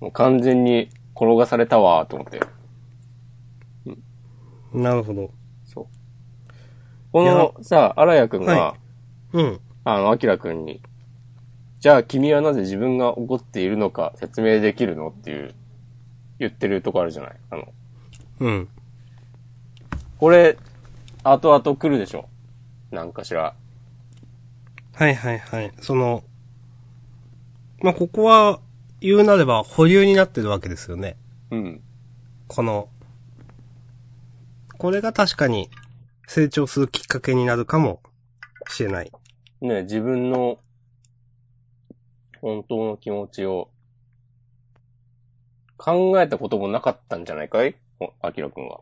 [0.00, 2.40] もう完全に転がされたわーと思って。
[4.74, 5.30] なるほど。
[7.12, 8.74] このさ、荒谷くんが、は
[9.32, 9.60] うん。
[9.84, 10.80] あの、アキラくんに、
[11.80, 15.54] じゃあ君はなぜ自分が怒っているのか説明できるのっていう、
[16.38, 17.32] 言ってるとこあるじゃない？
[17.50, 17.68] あの、
[18.40, 18.68] うん。
[20.18, 20.56] これ、
[21.22, 22.28] 後々来るでしょ？
[22.90, 23.54] なんかしら。
[24.94, 25.72] はいはいはい。
[25.80, 26.24] その、
[27.80, 28.60] まあ、ここは、
[29.00, 31.16] 言うなれば保留になってるわけですよね。
[31.50, 31.80] うん。
[32.46, 32.88] この、
[34.78, 35.70] これが確かに
[36.26, 38.02] 成長するきっかけになるかも
[38.68, 39.12] しれない。
[39.60, 40.58] ね、自分の、
[42.40, 43.70] 本当の気持ちを、
[45.76, 47.76] 考えたこともなかったんじゃないかい？
[47.98, 48.80] おアキラくんは。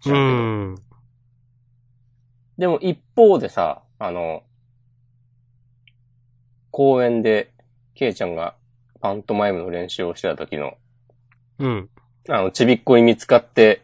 [0.00, 0.74] 知うん。
[2.58, 4.42] でも一方でさ、あの、
[6.70, 7.52] 公園で、
[7.94, 8.56] ケイちゃんが
[9.00, 10.76] パントマイムの練習をしてた時の、
[11.60, 11.88] うん。
[12.28, 13.82] あの、ちびっこに見つかって、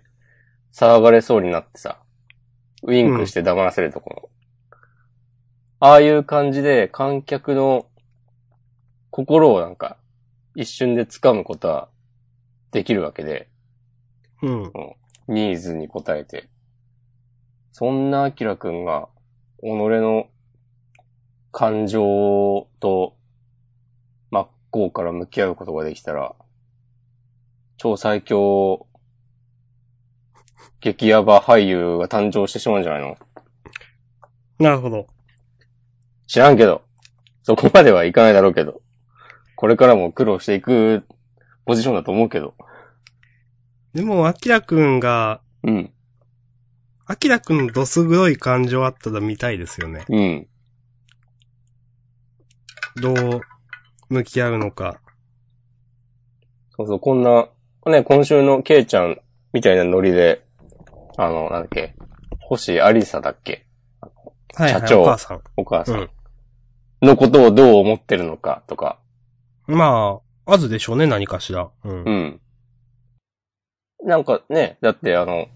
[0.73, 2.01] 騒がれそうになってさ、
[2.83, 4.31] ウインクして黙らせるところ。
[5.81, 7.87] ああいう感じで観客の
[9.11, 9.97] 心をなんか
[10.55, 11.89] 一瞬で掴むことは
[12.71, 13.49] できるわけで、
[14.43, 14.73] うん。
[15.29, 16.49] ニーズに応えて。
[17.73, 19.09] そんなアキラくんが、
[19.63, 20.29] 己の
[21.53, 23.17] 感情と
[24.31, 26.35] 真っ向から向き合うことができたら、
[27.77, 28.87] 超最強
[30.81, 33.17] 激ヤバ俳優が誕生してしまうんじゃないの？
[34.59, 35.07] なるほど。
[36.27, 36.83] 知らんけど。
[37.43, 38.83] そこまではいかないだろうけど。
[39.57, 41.05] これからも苦労していく
[41.65, 42.55] ポジションだと思うけど。
[43.93, 45.93] でも、アキラくんが、うん。
[47.07, 50.05] アキラくんのどす黒い感情あったら見たいですよね。
[50.09, 50.47] うん。
[53.03, 53.41] どう
[54.09, 55.01] 向き合うのか。
[56.77, 57.49] そうそう、こんな、
[57.87, 59.21] ね、今週のケイちゃん
[59.53, 60.47] みたいなノリで、
[61.17, 61.95] あの、なんだっけ、
[62.39, 63.67] 星ありさだっけ？
[64.55, 65.41] はい、はい、社長お母さん。
[65.57, 66.11] お母さうんん。
[67.03, 68.99] のことをどう思ってるのかとか。
[69.67, 71.71] まあ、あるでしょうね、何かしら。
[71.85, 72.11] うんう。
[72.11, 72.41] ん。
[74.05, 75.49] なんかね、だってあの、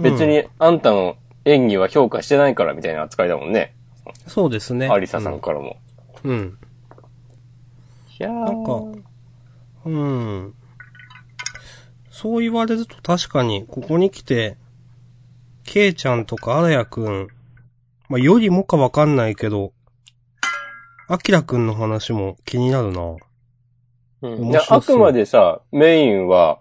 [0.00, 3.74] 別にあんたの演技は評価してないからみたいな扱いだもんね。
[4.06, 4.30] うん。
[4.30, 4.88] そうですね。
[4.88, 5.76] ありささんからも。
[6.24, 6.30] うん。
[6.30, 6.58] うん。
[8.18, 9.00] いやーなんか
[9.84, 10.54] うん。
[12.10, 14.56] そう言われると確かに、ここに来て、
[15.70, 17.28] ケイちゃんとか荒谷くん、
[18.08, 19.74] まあ、よりもかわかんないけど、
[21.08, 23.02] アキラくんの話も気になるな。
[24.22, 26.60] うん、面いやあくまでさ、メインは、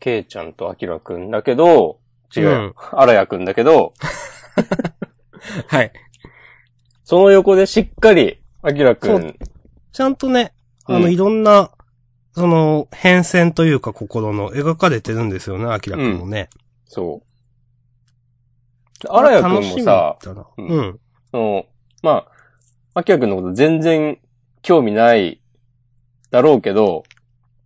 [0.00, 2.00] ケイちゃんとアキラくんだけど、
[2.36, 2.74] 違う、うん。
[2.90, 3.94] アラヤくんだけど、
[5.68, 5.92] はい。
[7.04, 9.36] その横でしっかり、アキラくそん、
[9.92, 10.54] ちゃんとね、
[10.86, 11.12] あの、うん。
[11.12, 11.70] いろんな、
[12.32, 16.50] その、変遷というか心の描かれてるんですよね、アキラくんもね。
[16.92, 17.22] そ
[19.04, 19.08] う。
[19.08, 20.18] アラヤくんもさ、
[20.58, 21.00] うんうん。
[21.30, 21.66] その、
[22.02, 22.26] ま
[22.92, 24.18] あ、アキラくんのこと全然
[24.60, 25.40] 興味ない
[26.30, 27.04] だろうけど、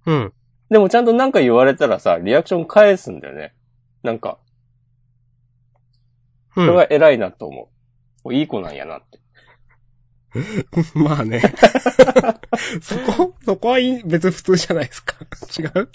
[0.07, 0.33] うん。
[0.71, 3.53] でもちゃんとなんか言われたらさ、リアクション返すんだよね。
[4.05, 4.39] なんか、
[6.55, 6.67] うん。
[6.67, 7.69] それは偉いなと思
[8.25, 8.33] う。
[8.33, 9.19] いい子なんやなって。
[10.95, 11.43] まあね。
[12.81, 15.17] そこ、そこはいい別に普通じゃないですか。
[15.59, 15.91] 違う？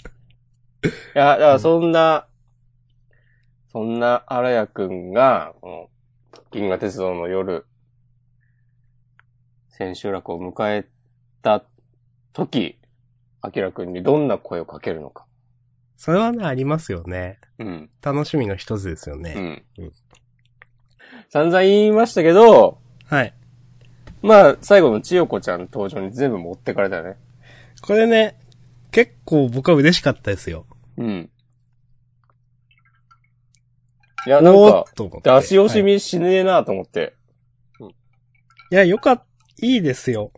[0.84, 2.26] いや、だからそんな、
[3.72, 7.64] そんな荒谷くんが、この銀河鉄道の夜、
[9.70, 10.86] 千秋楽を迎え
[11.40, 11.64] た
[12.34, 12.78] 時、
[13.42, 15.24] 明くんにどんな声をかけるのか。
[15.96, 17.38] それはね、ありますよね。
[17.58, 17.90] うん。
[18.02, 19.34] 楽しみの一つですよね。
[19.78, 19.84] うん。
[19.84, 19.92] うん
[21.30, 23.34] 散々言いましたけど、はい。
[24.20, 27.16] まあ、最後の千代子ちゃん登場に全部持ってかれたよね。
[27.80, 28.38] これね、
[28.90, 30.66] 結構僕は嬉しかったですよ。
[30.98, 31.30] うん。
[34.26, 34.84] いや、なんか。
[34.94, 35.02] 出
[35.46, 37.14] し惜しはいみしねえなと思って。
[38.70, 39.24] いや、よかっ、
[39.60, 40.32] いいですよ。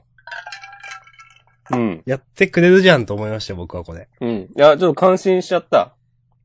[1.70, 2.03] うん。
[2.07, 4.09] やってくれるじゃんと思いましたよ、僕はこれ。
[4.20, 4.31] うん。
[4.31, 5.94] いや、ちょっと感心しちゃった。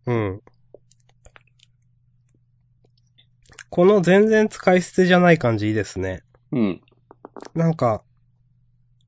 [0.05, 0.41] うん。
[3.69, 6.23] この全然使い捨てじゃない感じいいですね。
[6.51, 6.81] うん。
[7.53, 8.03] なんか、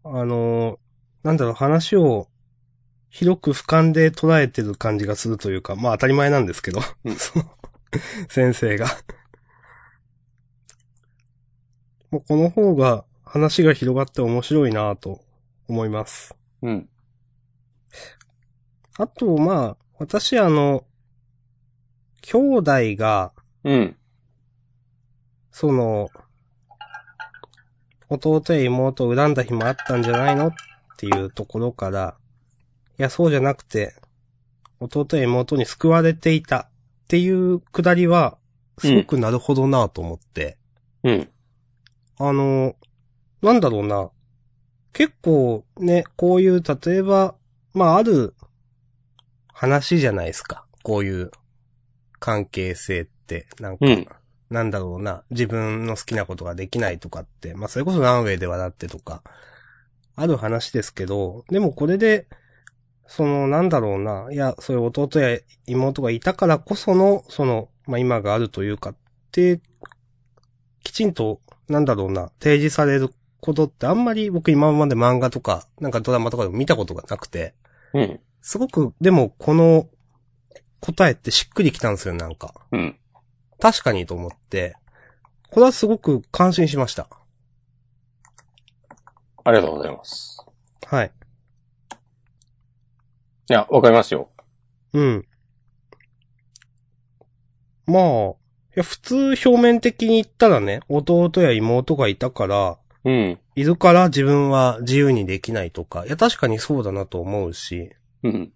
[0.04, 0.78] あのー
[1.24, 2.28] なんだろう、話を
[3.10, 7.15] 広く俯瞰で捉えてる感じがするというか、まあ当たり前なんですけど、うん
[8.30, 8.88] 先生が。
[12.10, 15.21] もうこの方が話が広がって面白いなと
[15.67, 16.36] 思います。
[16.62, 16.89] うん。
[18.97, 20.86] あと、まあ、私あの、
[22.21, 23.97] 兄弟が、うん。
[25.51, 26.10] その、
[28.10, 30.54] 弟や妹を恨んだ日もあったんじゃないのっ
[30.97, 32.17] ていうところから、
[32.99, 33.95] いや、そうじゃなくて、
[34.82, 36.70] 弟や妹に救われていた
[37.12, 38.38] っていうくだりは、
[38.78, 40.58] すごくなるほどなと思って、
[41.04, 41.30] うん。
[42.17, 42.78] あの、
[43.41, 44.12] なんだろうな、
[44.93, 47.36] 結構ね、こういう、例えば、
[47.74, 48.34] まあ、ある
[49.52, 50.63] 話じゃないですか。
[50.84, 51.32] こういう
[52.19, 54.08] 関係性って、なんか、うん。
[54.50, 59.21] なんだろうな、自分の好きなことができないとかって、まあそれこそランウェイで笑ってとか、
[60.15, 62.28] ある話ですけど、でもこれで、
[63.07, 68.95] その、なんだろうな、いや、そういう弟や妹がいたからこその、その、まあ今があるというかっ
[69.31, 69.59] て、
[70.83, 73.09] きちんと、なんだろうな、提示される
[73.41, 77.53] ことってあんまり僕今まで漫画とか、なんかドラマとかでも見たことがなくて、
[77.93, 78.19] うん。
[78.41, 79.87] すごく、でもこの
[80.79, 82.53] 答えってしっくりきたんですよ、なんか。
[82.71, 82.97] うん。
[83.59, 84.75] 確かにと思って、
[85.49, 87.07] これはすごく感心しました。
[89.43, 90.45] ありがとうございます。
[90.87, 91.11] はい。
[93.49, 94.30] いや、わかりますよ。
[94.93, 95.25] うん。
[97.86, 98.41] まあ、
[98.75, 103.39] や、普通表面的に言ったらね、弟や妹がいたから、うん。
[103.56, 107.91] いるから自分は自由にできないとか、いや、確かにそうだなと思うし、
[108.23, 108.51] うん。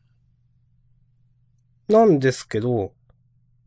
[1.87, 2.93] なんですけど、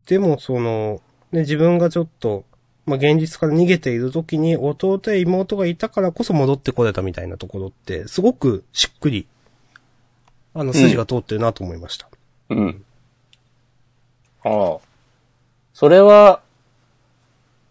[0.07, 1.01] でもその、
[1.31, 2.45] ね、自分がちょっと、
[2.85, 9.27] まあ、現実から逃げている時に弟や妹がいたからこそ戻ってこれたみたいなところって、すごくしっくり、
[10.59, 12.09] あの、筋が通ってるなと思いました。
[12.49, 12.83] うん。
[14.43, 14.77] ああ。
[15.71, 16.41] それは、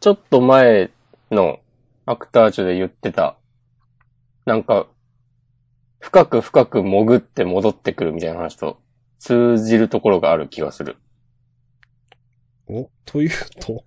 [0.00, 0.90] ちょっと前
[1.30, 1.60] の
[2.06, 3.36] アクタージュで言ってた、
[4.46, 4.86] なんか、
[6.00, 8.80] 深く深く潜って戻ってくるみたいな話と
[9.18, 10.96] 通じるところがある気がする。
[12.68, 13.84] お、というと、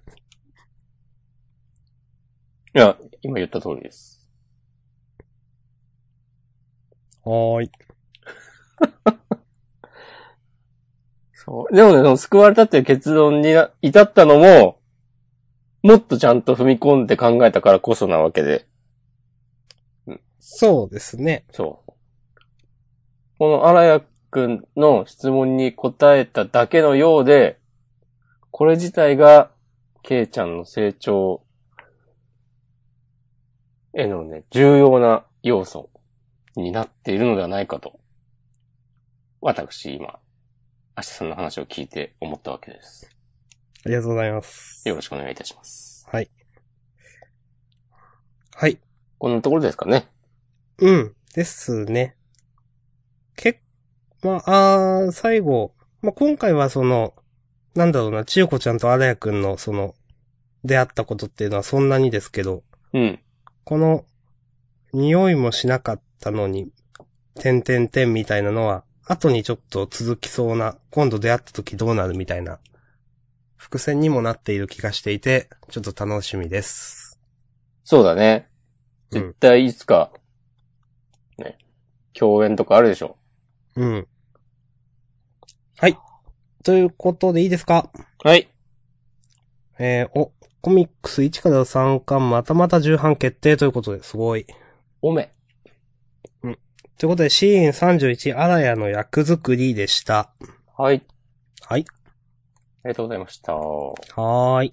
[2.75, 4.29] いや、今言った通りです。
[7.23, 7.71] はーい。
[11.33, 11.75] そう。
[11.75, 14.79] でもね、その救われたっていう結論にな至ったのも、
[15.83, 18.67] もっとちゃんと踏み込んで考えたからこそなわけで。
[20.39, 21.45] そうですね。
[21.51, 21.91] そう。
[23.39, 27.59] この荒谷くんの質問に答えただけのようで、
[28.51, 29.51] これ自体が、
[30.03, 31.43] ケイちゃんの成長
[33.93, 35.89] へのね、重要な要素
[36.55, 37.99] になっているのではないかと、
[39.43, 40.19] 私今、
[40.95, 43.09] 明日さんの話を聞いて思ったわけです。
[43.83, 44.87] ありがとうございます。
[44.87, 46.07] よろしくお願いいたします。
[46.11, 46.29] はい。
[48.53, 48.77] はい。
[49.17, 50.07] こんなところですかね。
[50.77, 51.15] うん。
[51.33, 52.15] ですね。
[53.35, 53.61] け
[54.21, 55.73] まあ、あー最後、
[56.03, 57.15] まあ、今回はその、
[57.73, 59.95] なんだろうな、千代子ちゃんと荒谷くんのその、
[60.63, 62.61] 出会ったことっていうのはそんなにですけど、
[62.93, 63.19] うん。
[63.63, 64.05] この、
[64.93, 66.69] 匂いもしなかったのに、
[67.33, 72.59] てんてんてんみたいなのは、後にちょっと続きそうな、今度出会った時どうなるみたいな、
[73.57, 77.19] 伏線にもなっている気がしていて、ちょっと楽しみです。
[77.83, 78.47] そうだね。
[79.11, 80.11] うん絶対いつか、
[81.37, 81.57] ね、
[82.13, 83.17] 共演とかあるでしょ。
[83.75, 84.07] うん。
[85.77, 85.97] はい。
[86.63, 87.91] ということでいいですか？
[88.23, 88.47] はい。
[89.79, 94.45] えー、お、コミックス1から3巻またまた重版決定ということですごい。
[95.01, 95.31] おめ。
[96.97, 100.31] ということで、シーン31、アラヤの役作りでした。
[100.77, 101.03] はい。
[101.67, 101.85] はい。
[102.83, 103.55] ありがとうございました。
[103.55, 104.71] はーい。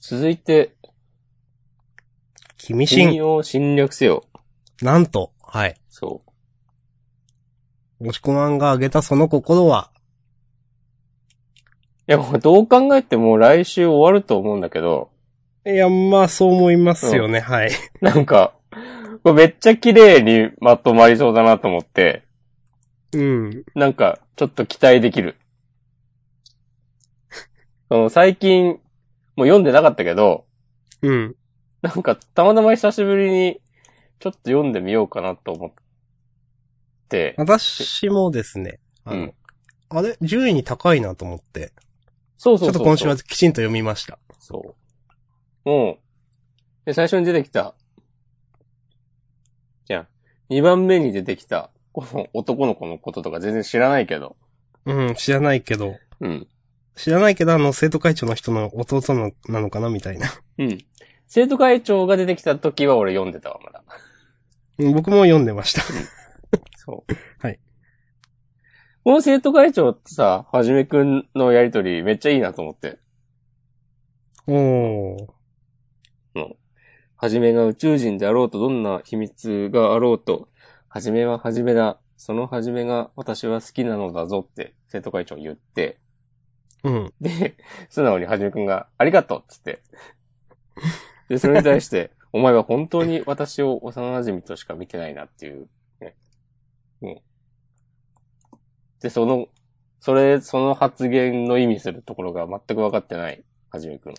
[0.00, 0.74] 続いて、
[2.56, 4.24] 君信信、用侵略せよ。
[4.82, 5.76] なんと、はい。
[5.88, 6.22] そ
[8.00, 8.04] う。
[8.04, 9.90] もしこまんが挙げたその心は、
[12.08, 15.10] いや、もうどう考えても来週終わると思うんだけど、
[15.66, 17.70] いや、まあ、そう思いますよね、はい。
[18.00, 18.54] なんか、
[19.22, 22.24] これめっちゃ綺麗にまとまりそうだなと思って、
[23.12, 23.64] うん。
[23.74, 25.36] なんか、ちょっと期待できる。
[27.88, 28.78] その最近、
[29.36, 30.46] もう読んでなかったけど、
[31.02, 31.36] うん。
[31.82, 33.60] なんか、たまたま久しぶりに、
[34.20, 35.72] ちょっと読んでみようかなと思っ
[37.08, 39.34] て、私もですね、あの、うん
[39.92, 40.16] あれ？
[40.20, 41.72] 順位に高いなと思って、
[42.38, 42.72] そうそうそうそう。
[42.74, 44.20] ちょっと今週はきちんと読みました。
[44.38, 44.76] そ
[45.64, 45.68] う。
[45.68, 45.98] もう、
[46.84, 47.74] で、最初に出てきた、
[50.50, 54.36] 2番目に出てきた、この男の子のこととか全然知らないけど、
[54.84, 56.46] うん、知らないけど、うん。
[56.96, 60.28] 知らないけど、あの、生徒会長の人の弟のなのかなみたいな。
[60.58, 60.78] うん。
[61.26, 63.82] 生徒会長が出てきた時は俺読んでたわ、まだ。
[64.78, 65.82] うん僕も読んでました。
[66.76, 67.12] そう。
[67.46, 67.60] はい。
[69.04, 72.98] この生徒会長ってさ、はじめくんのやりとりめっちゃいいなと思って。
[74.46, 75.26] おー。
[77.20, 80.48] はじめが宇宙人であろうと、どんな秘密があろうと、
[80.88, 81.98] はじめははじめだ。
[82.16, 85.98] そのはじめが私は好きなのだぞって生徒会長言って、
[86.82, 87.12] うん。
[87.20, 87.58] で、
[87.90, 89.82] 素直にはじめくんが、ありがとうっつって。
[91.28, 95.68] で、それに対して、 お前は本当に私を幼馴染としか見てないなっていう、
[96.00, 96.16] ね。
[97.02, 97.20] うん。
[99.02, 99.48] で、その、
[100.00, 104.14] それ、その発言の意味するところが全く分かってない、はじめくん。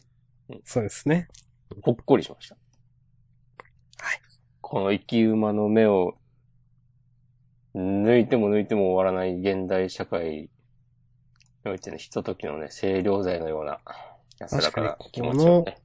[0.66, 1.30] そうですね。
[1.82, 2.58] ほっこりしました。
[4.02, 4.22] はい。
[4.62, 6.16] この生き馬の目を、
[7.76, 10.50] 抜いても抜いても終わらない現代社会
[11.64, 13.80] においてね、ひとときのね、清涼剤のような
[14.40, 15.78] 安らかな気持ちをね。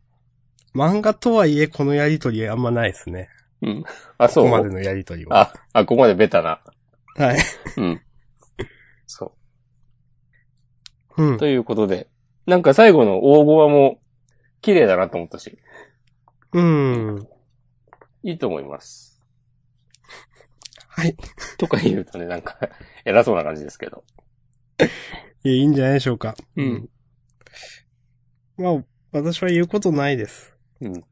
[0.75, 3.29] 漫画とはいえ、このやりとりあんまないですね。
[3.63, 3.85] うん。
[4.19, 4.45] あ、そう？
[4.45, 5.41] ここまでのやりとりは。
[5.41, 6.61] あ、あ、ここまでベタな。
[7.17, 7.39] はい。
[7.77, 8.03] うん。
[9.07, 9.33] そ
[11.17, 11.23] う。
[11.23, 11.39] うん。
[11.39, 12.09] ということで、
[12.47, 14.01] なんか最後の大語話も
[14.61, 15.57] 綺麗だなと思ったし、
[16.53, 17.29] うん。
[18.27, 19.23] いいと思います。
[20.89, 21.17] はい。
[21.59, 22.59] とか言うとね、なんか
[23.07, 24.03] 偉そうな感じですけど。
[25.45, 26.35] いや、いいんじゃないでしょうか。
[26.57, 26.91] うん。
[28.57, 30.57] まあ、私は言うことないです。
[30.81, 31.05] うん。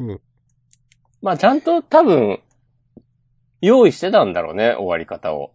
[0.00, 0.20] うん。
[1.22, 2.42] まあ、ちゃんと多分、
[3.62, 5.54] 用意してたんだろうね、終わり方を。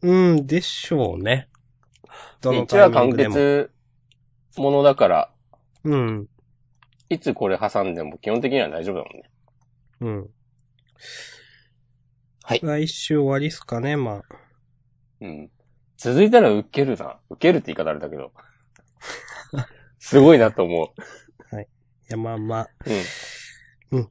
[0.00, 1.50] うん、でしょうね。
[2.40, 3.34] どのタイミングでも。
[3.34, 3.70] 結
[4.56, 5.30] ものだから、
[5.84, 6.28] うん。
[7.10, 9.30] いつこれ挟んでも基本的には大丈夫だもんね。
[10.00, 10.30] うん。
[12.42, 14.22] はい来週終わりっすかね、まあ。
[15.20, 15.50] うん。
[15.96, 17.18] 続いたら受けるな。
[17.30, 18.32] 受けるって言い方あれだけど。
[19.98, 20.94] すごいなと思
[22.08, 22.68] いや、まあまあ。
[23.90, 23.96] う。
[23.96, 24.10] うん。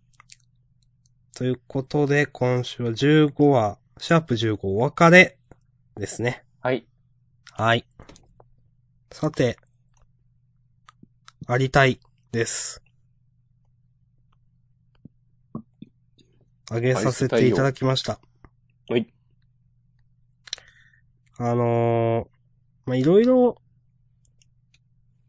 [1.35, 5.37] ということで、今週は15話、シャープ15お別れ
[5.95, 6.43] ですね。
[6.61, 6.85] はい。
[7.53, 7.87] はい。
[9.11, 9.57] さて、
[11.47, 11.99] ありたい
[12.31, 12.83] です。
[16.69, 18.19] あげさせていただきました。
[18.89, 19.07] はい。
[21.37, 22.27] あのー、
[22.85, 23.61] まあ、いろいろ、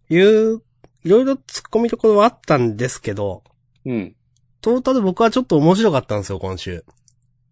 [0.09, 0.63] 言う、
[1.05, 3.45] いろいろ突っ込みどころはあったんですけど、
[3.85, 4.17] うん。
[4.61, 6.85] トータル僕はちょっと面白かったんですよ、今週。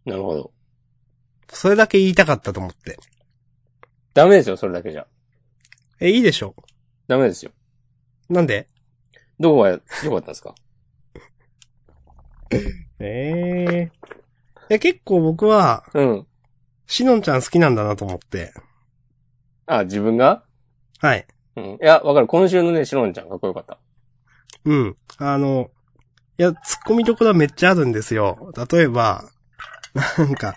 [0.04, 0.52] なるほど。
[1.48, 2.98] それだけ言いたかったと思って。
[4.14, 5.06] ダメですよ、それだけじゃ。
[6.00, 6.56] え、いいでしょ
[7.06, 7.52] ダメですよ。
[8.28, 8.66] なんで？
[9.38, 10.54] どこが良かったんですか？
[12.98, 13.92] ええ
[14.70, 16.26] いや、結構僕は、うん。
[16.86, 18.52] しのんちゃん好きなんだなと思って。
[19.66, 20.44] あ、自分が？
[20.98, 21.26] はい。
[21.56, 21.64] うん。
[21.64, 22.26] いや、わかる。
[22.26, 23.78] 今週のね、シロンちゃんかっこよかった。
[24.64, 24.96] うん。
[25.18, 25.70] あの、
[26.38, 28.52] いや、突っ込みどころはめっちゃあるんですよ。
[28.70, 29.24] 例えば、
[30.18, 30.54] なんか、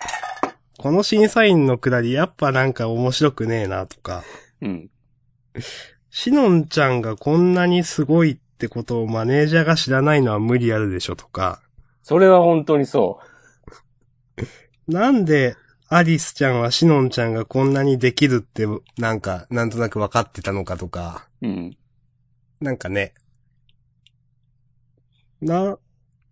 [0.78, 4.22] この審査員のくだりやっぱなんか面白くねえなとか、
[4.62, 4.90] うん。
[6.10, 11.62] しのんちゃんがこんなにすごいってことをマネージャーが知らないのは無理あるでしょとか、
[12.10, 13.20] それは本当にそ
[14.88, 15.54] なんで
[15.88, 18.66] アリスちゃんはしのんちゃんがこんなにできるって
[18.98, 21.46] なんかなんとなく分かってたのかとか、う。
[21.46, 21.76] うん。
[22.60, 23.14] なんかね。
[25.40, 25.78] な、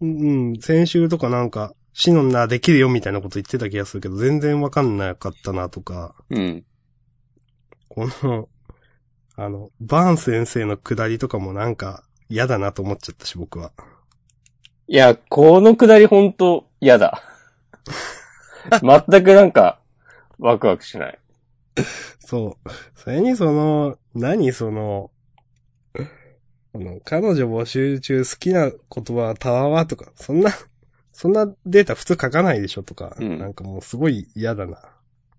[0.00, 6.64] うん、先週とかなんか、シノンなできるよみたいなこと言ってた気がするけど、全然わかんなかったなとか、うん。
[7.88, 8.48] この、
[9.36, 13.70] あの、バーン先生の下りとかもなんか嫌だなと思っちゃったし、僕は。
[14.90, 17.22] いや、このくだり本当嫌だ。
[18.80, 19.80] 全くなんか、
[20.38, 21.18] ワクワクしない。
[22.20, 22.70] そう。
[22.94, 25.10] それにその、何その、
[26.74, 30.52] あの、彼女募集中好きな言葉はタワワとか、そんな、
[31.12, 34.78] そんなデータ普通書かないでしょとか、うんなんかもうすごい嫌だな。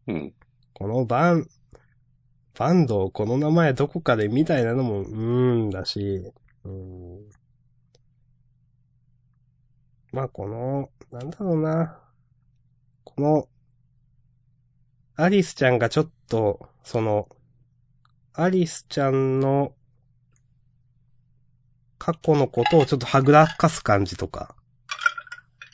[0.08, 0.34] うん。
[0.74, 1.48] このバン、
[2.56, 6.32] バンド、この名前どこかでみたいなのも、うーんだし、
[6.66, 7.39] うーん。
[10.12, 12.00] まあこの、なんだろうな。
[13.04, 13.48] この、
[15.16, 17.28] アリスちゃんがちょっと、その、
[18.34, 19.74] アリスちゃんの
[21.98, 24.56] 過去のことをちょっとはぐらかす感じとか、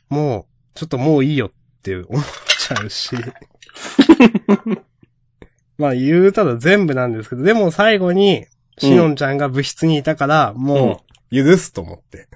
[0.10, 2.24] もう、ちょっともういいよって思っ
[2.60, 3.16] ちゃうし。
[5.78, 12.28] まあ言うたら全部なんですけど、でも最後に、しのんちゃんが部室にいたから、もう、許すと思って。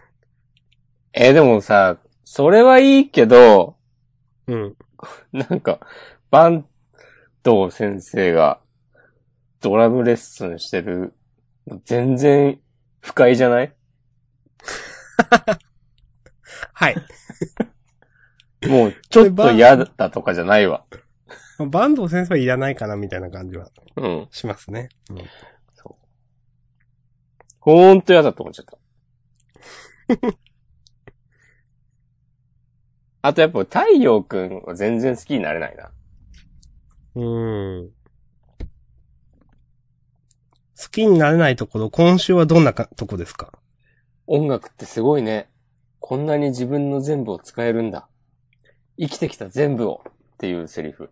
[1.14, 3.76] えーでもさ、それはいいけど、
[4.47, 4.76] うん。
[5.32, 5.80] なんか、
[6.32, 6.66] バン
[7.43, 8.60] ド先生が
[9.62, 11.14] ドラムレッスンしてる、
[11.86, 12.60] 全然
[12.99, 13.74] 不快じゃない？
[16.74, 16.95] はい。
[18.68, 20.86] もう、ちょっと嫌だとかじゃないわ。
[21.60, 24.28] バンド先生はいらないかなみたいな感じはうん。
[24.32, 24.89] しますね。
[25.10, 25.18] うん。
[27.62, 28.78] ほんと嫌だと思っちゃった。
[33.22, 35.91] あとやっぱ太陽くんは全然好きになれないな。
[37.15, 37.89] うーん。
[40.82, 43.51] 好きになれないところ、今週はどんなかとこですか？
[44.28, 45.49] 音楽ってすごいね。
[45.99, 48.07] こんなに自分の全部を使えるんだ。
[48.97, 51.09] 生きてきた全部をっていうセリフ。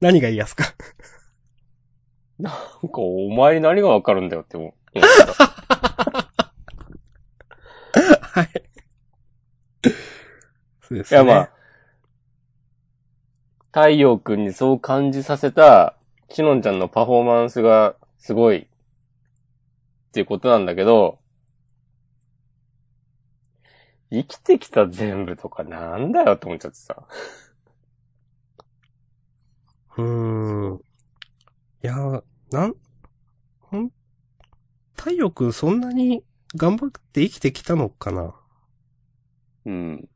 [0.00, 0.74] 何が言いやすか？
[2.38, 4.74] なんかお前に何がわかるんだよって思う。
[8.20, 8.48] はい。
[10.88, 11.22] そうですね。
[11.22, 11.50] いやまあ、
[13.72, 15.96] 太陽くんにそう感じさせた、
[16.30, 18.66] しのんちゃんのパフォーマンスがすごいっ
[20.12, 21.18] ていうことなんだけど、
[24.10, 27.02] 生きてきた全部とかなんだよって思っちゃってさ。
[29.96, 30.76] うーん。
[31.82, 32.74] いや、なん、
[33.60, 33.90] ほん、
[34.94, 36.22] 太陽くんそんなに
[36.54, 38.34] 頑張って生きてきたのかな？
[39.66, 40.08] うん。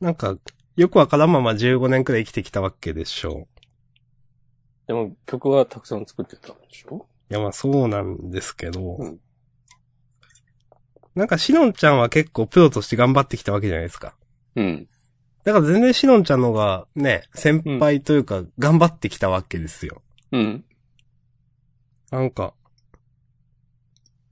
[0.00, 0.36] なんか、
[0.76, 3.48] よくわからんまま15年くらい生きてきたわけでしょ
[4.86, 7.06] でも曲はたくさん作ってたんでしょ？
[7.28, 9.20] や、まあそうなんですけど、うん
[11.14, 14.14] なんかしのんちゃんは結構プロとして頑張ってきたわけじゃないですか。
[14.54, 14.88] うん。
[15.42, 20.00] だから全然しのんちゃんの方がね、先輩というか頑張ってきたわけですよ。
[20.30, 20.64] うん。
[22.12, 22.54] なんか、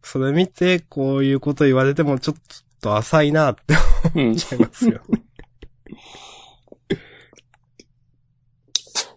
[0.00, 2.36] それ見てこういうこと言われてもちょっ
[2.80, 3.74] と浅いなって
[4.14, 4.36] うん思っ。
[4.36, 5.24] ちゃいますよね。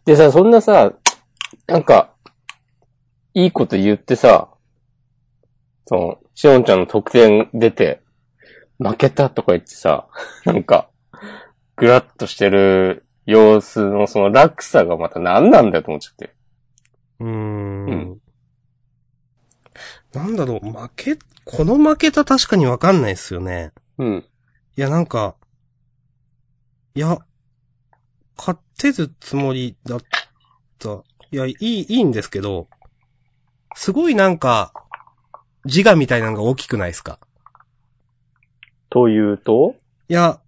[0.06, 0.94] でさ、そんなさ、
[1.68, 2.14] なんか、
[3.34, 4.50] いいこと言ってさ、
[5.86, 8.02] その、しおんちゃんの得点出て、
[8.80, 10.08] 負けたとか言ってさ、
[10.46, 10.90] なんか、
[11.76, 16.34] ぐらっとしてる様子のその落差がまた何なんだよと思っちゃって。
[17.20, 18.22] うーんうん
[20.14, 23.72] なんだろう、負け、この負けた確かにわかんないですよね。
[23.98, 24.26] うん。
[24.76, 25.36] いや、なんか、
[26.96, 27.18] いや、
[28.38, 30.00] 勝ってるつもりだっ
[30.80, 31.04] た。
[31.32, 32.68] いや、いい、いいんですけど、
[33.76, 34.74] すごいなんか、
[35.66, 37.20] 自我みたいなのが大きくないですか？
[38.90, 39.76] というと？
[40.08, 40.40] いや、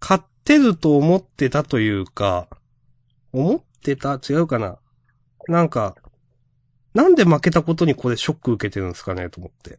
[0.00, 2.48] 勝ってると思ってたというか、
[3.32, 4.14] 思ってた？
[4.14, 4.78] 違うかな？
[5.48, 5.96] なんか、
[6.94, 9.78] なんで負けたことにこれショック受けてるんですかねと思って。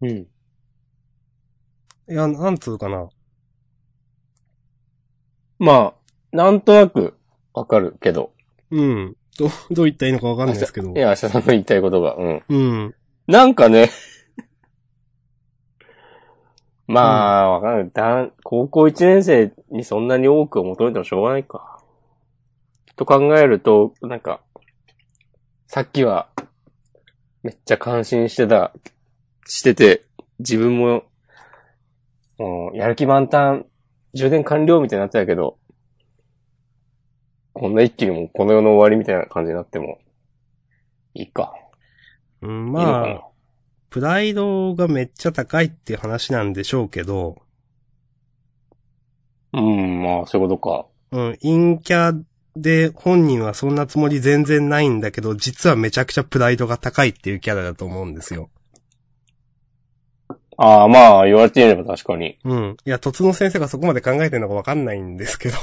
[0.00, 0.08] うん。
[0.18, 0.26] い
[2.06, 3.08] や、なんつうかな？
[5.58, 5.94] ま
[6.32, 7.14] あ、なんとなく
[7.54, 8.32] わかるけど。
[8.70, 9.16] うん。
[9.38, 10.98] ど、 どう言ったらいいのかわかんないですけど い。
[10.98, 12.14] や、明日さんの言いたいことが。
[12.16, 12.42] うん。
[12.48, 12.94] うん。
[13.26, 13.90] なんかね、
[16.86, 17.90] まあ、わかんない。
[17.92, 21.80] だん高校1年生にそんなに多くを求めてもしょうがないか。
[22.96, 24.40] と考えると、なんか、
[25.66, 26.28] さっきは、
[27.42, 28.72] めっちゃ感心してた、
[29.46, 30.04] してて、
[30.38, 31.04] 自分も、
[32.38, 33.66] もう、やる気満タン、
[34.16, 35.58] 充電完了みたいになってたけど、
[37.52, 39.98] こんな一気にもうこの世の終わりみたいな感じになっても、
[41.14, 41.54] いいか。
[42.42, 43.24] うん、まあ、
[43.90, 47.36] プライドがめっちゃ高いっていう話なんでしょうけど、
[49.52, 50.86] うん、まあ、そういうことか。
[51.12, 52.22] うん、陰キャ
[52.56, 58.50] で本人はそんなつもり全然ないんだけど、実はめちゃくちゃプライドが高いっていうキャラだと思うんですよ。
[60.58, 62.38] ああ、まあ、言われてみれば確かに。
[62.44, 62.76] うん。
[62.84, 65.56] いや、突の先生がそこまで考えてるのかわかんないんですけど。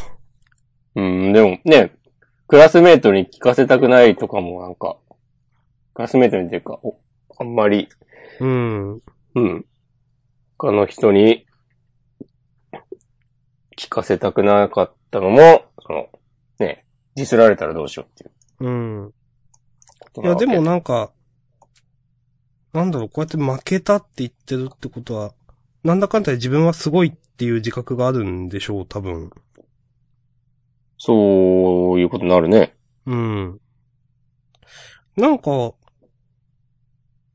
[0.96, 1.96] うん、でもね、
[2.48, 4.98] クラスメートに聞かせたくないとかもなんか、
[5.96, 7.00] クラスメートにっていうか、お
[7.40, 7.90] あんまり、
[8.40, 8.94] うん。
[9.36, 9.66] うん。
[10.58, 11.46] 他の人に
[13.78, 16.10] 聞かせたくなかったのも、その、
[16.60, 16.86] ね、
[17.16, 19.14] ディスられたらどうしようっていううん。
[20.24, 21.12] いや、でもなんか、
[22.74, 25.34] なんだろう、こうやって負けたって言ってるってことは、
[25.84, 29.32] なんだかんだで自分はすごいっていう自覚があるんでしょう、多分。
[30.98, 32.76] そういうことになるね。
[33.06, 33.60] うん。
[35.16, 35.74] なんか、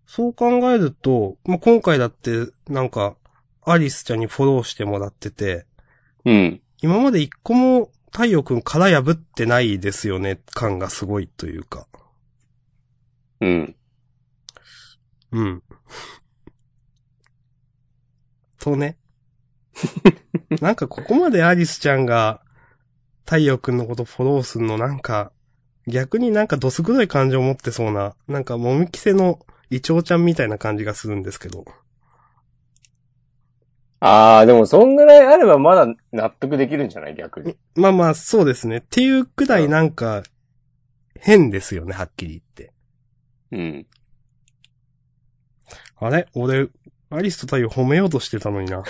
[0.06, 3.16] そう考えると、まあ、今回だって、なんか、
[3.62, 5.66] アリスちゃんにフォローしてもらってて、
[6.24, 6.60] うん。
[6.80, 11.86] 今まで一個も太陽くん殻破ってないですよね、感がすごいというか。
[13.40, 13.76] うん。
[15.32, 15.62] うん。
[18.58, 18.96] とね。
[20.60, 22.42] なんかここまでアリスちゃんが
[23.24, 25.32] 太陽くんのことフォローするのなんか、
[25.86, 29.38] 逆になんかどす黒い感情を持ってそうな、なんかもみきせの
[29.70, 31.64] イチョウちゃんみたいな感じがするんですけど。
[34.00, 37.14] ああ、でもそんぐらいあればまだ納得できるんじゃない？
[37.16, 37.56] 逆に。
[37.74, 38.78] まあまあそうですね。
[38.78, 40.22] っていうくらいなんか、
[41.20, 42.72] 変ですよね、はっきり言って。
[43.50, 43.86] うん。
[46.00, 46.26] あれ？
[46.34, 46.68] 俺、
[47.10, 48.82] アリスと太陽褒めようとしてたのにな。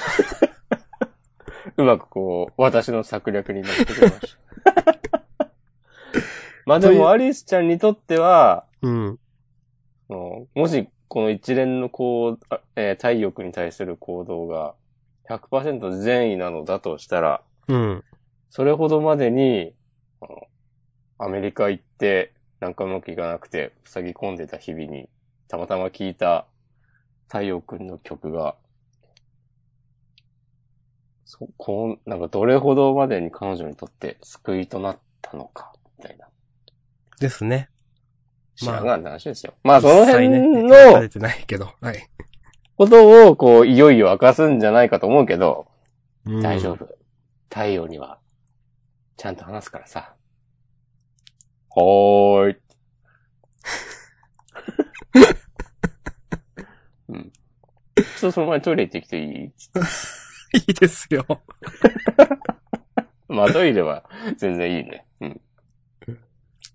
[1.77, 4.39] うまくこう、私の策略に乗ってくれました。
[6.67, 9.19] まあでも、アリスちゃんにとっては、うん。
[10.09, 14.75] もし、この一連のこう、あえー体力に対する行動が
[15.29, 18.05] 100%善意なのだとしたら、うん。
[18.51, 19.75] それほどまでに、
[21.19, 25.09] アメリカ行って、なんかうまくいかなくて、塞ぎ込んでた日々に、
[25.49, 26.47] たまたま聞いた
[27.29, 28.57] 太陽くんの曲が、
[31.25, 36.27] そ、こう、なんかどれほどまでに彼女にとって救いとなったのか、みたいな。
[37.21, 37.69] ですね。
[38.57, 39.55] 知らんがんな話ですよ。
[39.63, 41.71] まあ、その辺ねの書かれてないけど。
[41.81, 42.09] はい。
[42.77, 45.69] ことを、こう、いよいよ明かすんじゃないかと思うけど、
[46.25, 46.89] うん大丈夫。
[47.51, 48.19] 太陽には、
[49.17, 50.15] ちゃんと話すからさ。
[51.69, 52.57] ほーい。
[57.09, 57.33] うん。
[57.97, 59.53] ちょっとその前にトイレ行ってきていい？
[60.55, 61.27] いいですよ。
[63.29, 65.07] まあトイレは全然いいね。
[65.21, 65.41] うん。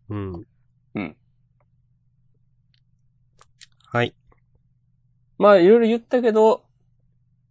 [0.10, 0.48] うん。
[0.96, 1.18] うん。
[3.88, 4.16] はい。
[5.38, 6.66] まあ、いろいろ言ったけど、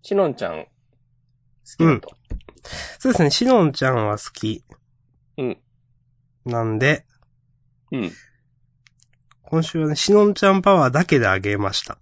[0.02, 0.68] しのんちゃん、好
[1.78, 2.16] きだと。
[2.98, 4.64] そうですね、しのんちゃんは好き。
[5.36, 5.58] うん。
[6.44, 7.06] なんで、
[7.90, 8.10] うん。
[9.42, 11.98] 今週はね、しのんちゃんパワーだけであげました。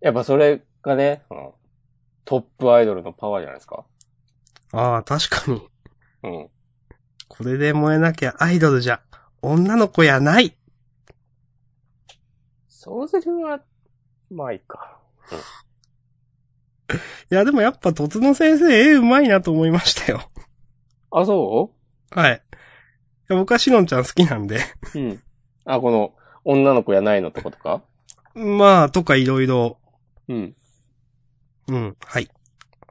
[0.00, 1.54] やっぱそれがね、その
[2.24, 3.84] トップアイドルのパワーじゃないですか。
[4.72, 5.68] ああ、確かに。
[6.22, 6.48] うん。
[7.28, 9.00] これで燃えなきゃアイドルじゃ、
[9.42, 10.46] 女の子やない。
[10.46, 10.52] い
[12.68, 13.60] そのセリフは、
[14.30, 14.98] まあいいか。
[17.30, 20.30] や、でもやっぱ、とつの先生、絵うまいなと思いましたよ。
[21.10, 21.72] あ、そ
[22.10, 22.34] はい。
[22.34, 24.60] いや僕はしのんちゃん好きなんで。
[24.94, 25.22] ううん。
[25.64, 27.82] あ、この、女の子やないのってことか？
[28.34, 29.78] まあ、とかいろいろ。
[30.28, 30.56] うん。
[31.68, 32.28] うん、はい。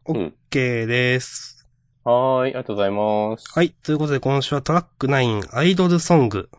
[0.07, 0.33] うん。
[0.49, 1.67] OK です。
[2.03, 3.51] はーい、ありがとうございます。
[3.53, 3.71] はい。
[3.71, 6.49] ということで、今週はトラック9アイドルソング。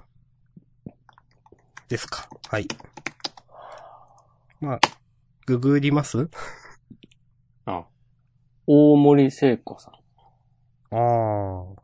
[1.88, 2.28] ですか。
[2.48, 2.66] はい。
[4.60, 4.80] まあ、
[5.46, 6.28] ググります？
[7.64, 7.84] あ。
[8.66, 9.94] 大森聖子さん。
[10.94, 11.82] ああ。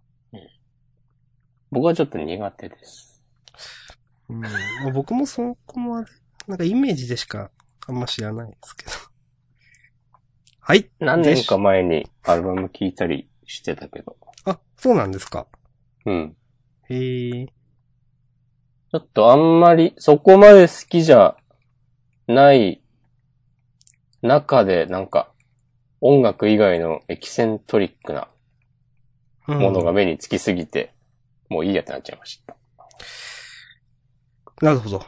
[1.70, 3.22] 僕はちょっと苦手です。
[4.28, 6.06] うん、まあ僕もそこもあれ、
[6.48, 7.50] なんかイメージでしか
[7.88, 8.92] あんま知らないですけど。
[10.60, 10.90] はい。
[11.00, 14.16] 何年か前にアルバム聴いたりしてたけど。
[14.44, 15.46] あ、そうなんですか。
[16.06, 16.36] うん。
[16.88, 17.46] へえ。
[17.46, 21.36] ちょっとあんまり、そこまで好きじゃ
[22.28, 22.82] ない
[24.20, 25.32] 中で、なんか、
[26.00, 28.28] 音楽以外のエキセントリックな
[29.48, 30.94] うんものが目につきすぎて、
[31.48, 32.56] もういいやってなっちゃいました。
[34.60, 35.04] なるほど。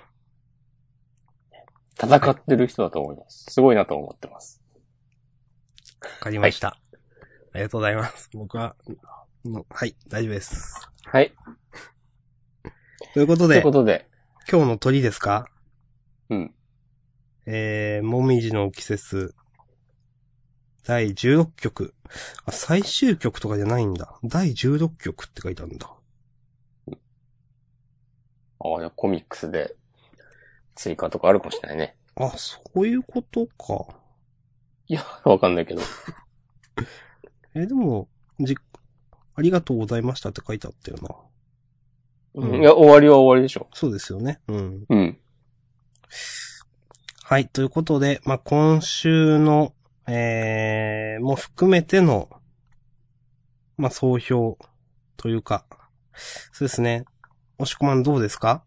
[2.01, 3.47] 戦ってる人だと思います。
[3.51, 4.63] すごいなと思ってます。
[6.03, 6.77] わかりました。
[7.53, 8.31] ありがとうございます。
[8.35, 8.77] 僕は、
[9.45, 10.75] のはい、大丈夫です。
[11.05, 11.33] はい。
[13.15, 14.09] ということでというこ、とで、
[14.51, 15.47] 今日の鳥ですか？
[16.31, 16.55] うん。
[17.47, 19.35] えー、もみじの季節、
[20.87, 21.95] 第16曲。
[22.45, 24.19] あ、最終曲とかじゃないんだ。
[24.25, 25.91] 第16曲って書いてあるんだ。
[28.61, 29.77] ああコミックスで
[30.75, 31.97] 追加とかあるかもしれないね。
[32.17, 33.95] あ、そういうことか。
[34.87, 35.83] いや、わかんないけど。
[37.55, 38.09] えーでも、
[38.41, 38.57] じ、
[39.37, 42.43] ありがとうございましたって書いてあったよな。
[42.43, 43.69] うんいや、終わりは終わりでしょ。
[43.73, 44.41] そうですよね。
[44.49, 44.85] うん。
[44.89, 45.19] うん。
[47.23, 47.49] はい。
[47.49, 49.73] ということで、まあ、今週の、
[50.07, 52.29] えー、も含めての、
[53.77, 54.59] まあ、総評
[55.17, 55.65] というか、
[56.53, 57.05] そうですね。
[57.59, 58.65] 押し込まんどうですか？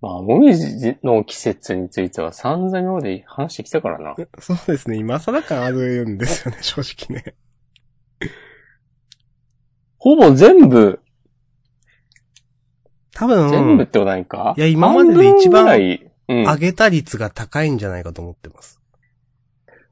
[0.00, 4.14] まあ、もみじの季節については散々今まで話してきたからな。
[4.38, 4.96] そうですね。
[4.96, 7.34] 今更感あるんですよね、 正直ね。
[9.98, 11.00] ほぼ全部、
[13.12, 14.54] 多分、全部ってことないか？
[14.56, 15.66] いや今までで一番。
[16.30, 18.80] 上げた率が高いんじゃないかと思ってます。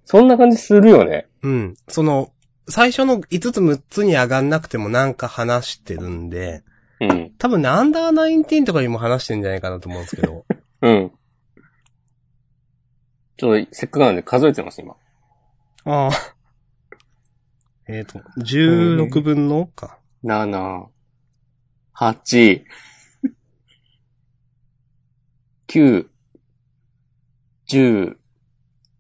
[0.04, 1.26] そんな感じするよね。
[1.42, 1.74] うん。
[1.88, 2.30] その、
[2.68, 6.62] 最初の5つ6つに上がんなくてもなんか話してるんで、
[7.01, 7.34] うん。
[7.38, 10.44] 多分ね、アンダーナインティーンとかにも話してんじゃないかなと思うんですけど。
[10.82, 11.12] うん。
[13.36, 14.96] ちょっと、せっかくなんで数えてます、今。
[15.84, 16.11] ああ。
[17.86, 19.99] えっ、と、16分のか。
[20.24, 20.86] 7、
[21.94, 22.64] 8、
[25.68, 26.09] 9、
[27.68, 28.16] 10、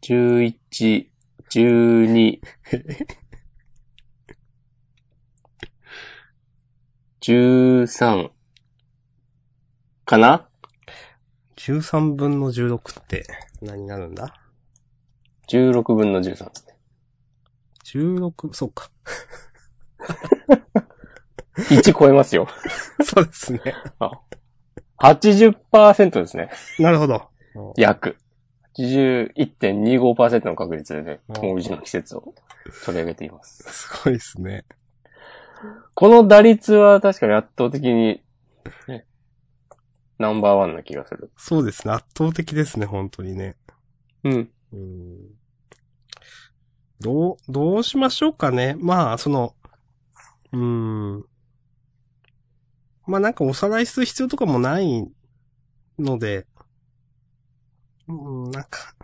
[0.02, 1.06] 11、
[1.50, 2.40] 12、
[7.20, 8.30] 13
[10.04, 10.48] かな
[11.56, 13.26] ？13分の16って
[13.60, 14.34] 何になるんだ
[15.48, 16.76] ?16 分の13ですね。
[17.84, 18.90] ?16、そうか。
[21.56, 22.48] 1超えますよ。
[23.04, 23.60] そうですね。
[24.98, 26.50] 80%ですね。
[26.78, 27.30] なるほど。
[27.76, 28.16] 約。
[28.78, 32.34] 81.25%の確率で、うんもみじの季節を
[32.84, 33.64] 取り上げています。
[33.64, 34.64] すごいですね。
[35.98, 38.22] この打率は確かに圧倒的に、
[38.86, 39.04] ね、
[40.16, 41.32] ナンバーワンな気がする。
[41.36, 41.92] そうですね。
[41.92, 43.56] 圧倒的ですね、本当にね。
[44.22, 44.50] うん。
[44.72, 45.16] うん
[47.00, 48.76] どう、どうしましょうかね。
[48.78, 49.56] まあ、その、
[50.52, 51.24] うーん。
[53.08, 55.04] まあなんかおさらいする必要とかもない
[55.98, 56.46] ので、
[58.06, 58.12] う
[58.48, 58.94] ん、なんか、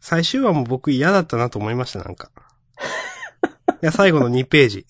[0.00, 2.32] 最終話も僕嫌だったなと思いました、なんか。
[3.80, 4.86] いや、最後の2ページ。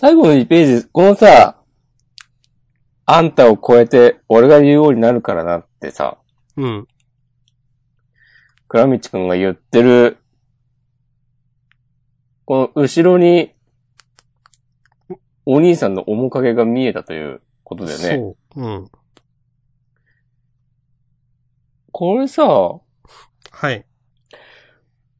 [0.00, 1.60] 最後の2ページ、このさ、
[3.04, 6.16] あんたを超えて俺が言うようになるからなってさ、
[6.56, 6.88] うん。
[8.66, 10.16] 倉道くんが言ってる、
[12.46, 13.52] この後ろに、
[15.44, 18.08] お兄さんの面影が見えたということだよね。
[18.08, 18.62] そう。
[18.62, 18.90] うん。
[21.92, 23.84] これさ、はい。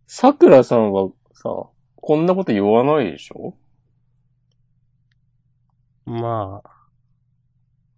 [0.07, 1.51] 桜さんはさ、
[1.97, 3.60] こんなこと言わないでしょ？
[6.11, 6.71] まあ、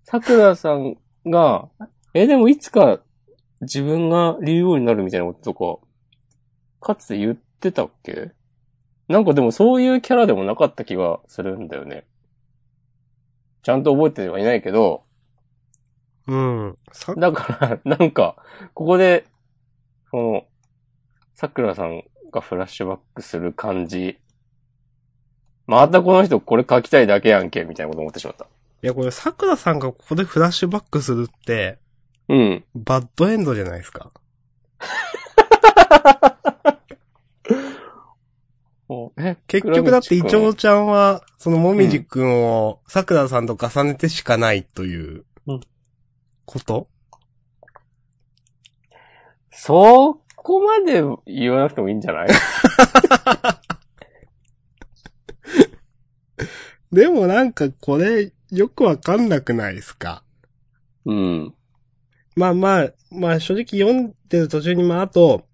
[0.04, 1.68] 桜さんが、
[2.12, 3.00] え、でもいつか
[3.62, 5.80] 自分が竜王になるみたいなことと
[6.80, 8.32] か、かつて言ってたっけ？
[9.08, 12.04] なんかでもそういうキャラでもなかった気がするんだよね。
[13.62, 15.04] ちゃんと覚えてはいないけど、
[16.26, 16.76] うん。
[16.92, 18.36] さ、だから、なんか、
[18.74, 19.24] ここで、
[20.10, 20.44] その、
[21.34, 24.18] 桜さんがフラッシュバックする感じ、
[25.72, 28.44] またこの人これ書きたいだけやんけ、みたいなこと思ってしまった。
[28.44, 28.48] い
[28.86, 31.78] や、これ、桜さんがここでフラッシュバックするって、
[32.28, 32.64] うん。
[32.74, 34.10] バッドエンドじゃないですか。
[39.16, 45.60] え、結局だって、イチョウウちゃんは、そのもみじくんを、桜さんと重ねてしかないといううん、
[46.44, 46.86] こと？
[49.50, 52.28] そこまで言わなくてもいいんじゃない？
[56.92, 60.22] でもなんかこれ、よくわかんなくないですか？
[61.04, 61.54] うん。
[62.36, 65.46] まあまあ、まあ正直読んでる途中にまああと、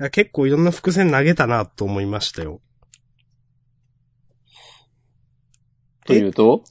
[0.00, 2.60] あ結構いろんな伏線投げたなと思いましたよ。
[6.06, 6.64] というと？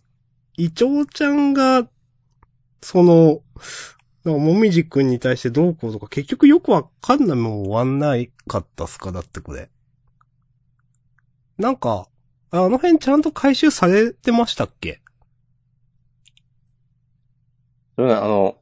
[0.58, 1.88] イチョウちゃんが、
[2.82, 3.41] その、
[4.26, 9.14] なんかもみじくんに対してどうこうとか結局よくわかんないまま終わんないかったっすか？
[9.14, 9.70] だってこれ。
[11.58, 12.09] なんか、
[12.52, 15.02] あの辺ちゃんと回収されてましたっけ？
[17.95, 18.58] それなあの、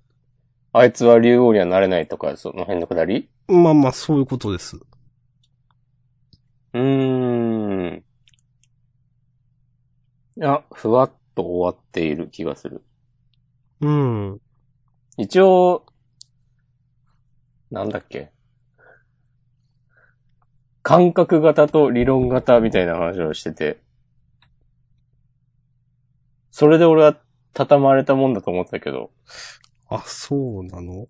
[0.74, 3.30] あいつは竜王にはなれないとか、その辺のくだり？
[3.48, 4.78] まあまあそういうことです。
[6.74, 8.04] うーん。
[10.36, 12.84] いや、ふわっと終わっている気がする。
[13.80, 14.42] うん。
[15.18, 15.86] 一応、
[17.72, 18.32] なんだっけ？
[20.88, 23.82] 感覚型と理論型みたいな話をしてて、
[26.50, 27.18] それで俺は
[27.54, 29.12] 畳まれたもんだと思ったけど、
[29.90, 31.08] あ、そうなの？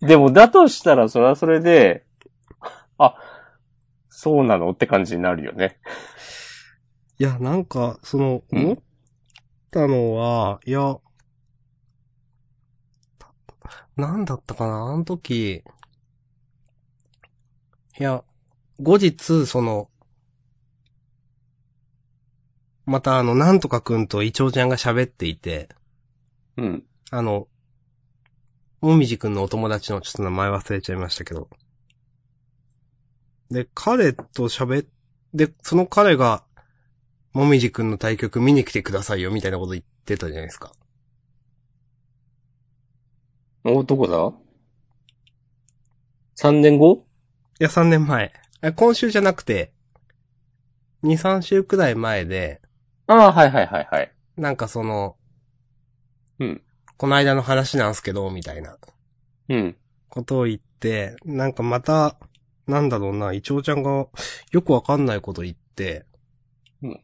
[0.00, 2.04] でもだとしたらそれはそれで、
[2.98, 3.14] あ、
[4.08, 5.78] そうなのって感じになるよね。
[7.20, 8.76] いや、なんか、その、うん思っ
[9.70, 10.98] たのは、いや、
[13.94, 14.92] なんだったかな？
[14.92, 15.62] あの時、
[18.00, 18.24] いや、
[18.80, 19.88] 後日、その、
[22.86, 25.68] またあの、なんとかくんとイチョウちゃんが喋っていて、
[26.56, 26.84] うん。
[27.10, 27.48] あの、
[28.80, 31.48] もみじくんのお友達のちょっと名前忘れちゃいましたけど。
[33.50, 34.86] で、彼と喋っ、
[35.32, 36.44] で、その彼が、
[37.32, 40.72] もみじくんの対局見に来てくださいよ、みたいなこと言ってたじゃないですか。
[43.64, 44.32] お、どこだ
[46.36, 47.06] ?3 年後？
[47.60, 48.43] いや、3年前。
[48.66, 49.72] え今週じゃなくて、
[51.02, 52.62] 2、3週くらい前で、
[53.06, 54.10] ああ、はいはいはいはい。
[54.38, 55.16] なんかその、
[56.38, 56.62] うん。
[56.96, 58.78] この間の話なんすけど、みたいな
[59.50, 59.76] うん。
[60.08, 62.16] ことを言って、なんかまた、
[62.66, 64.06] なんだろうな、イチョウちゃんが
[64.50, 66.06] よくわかんないこと言って、
[66.82, 67.00] うん。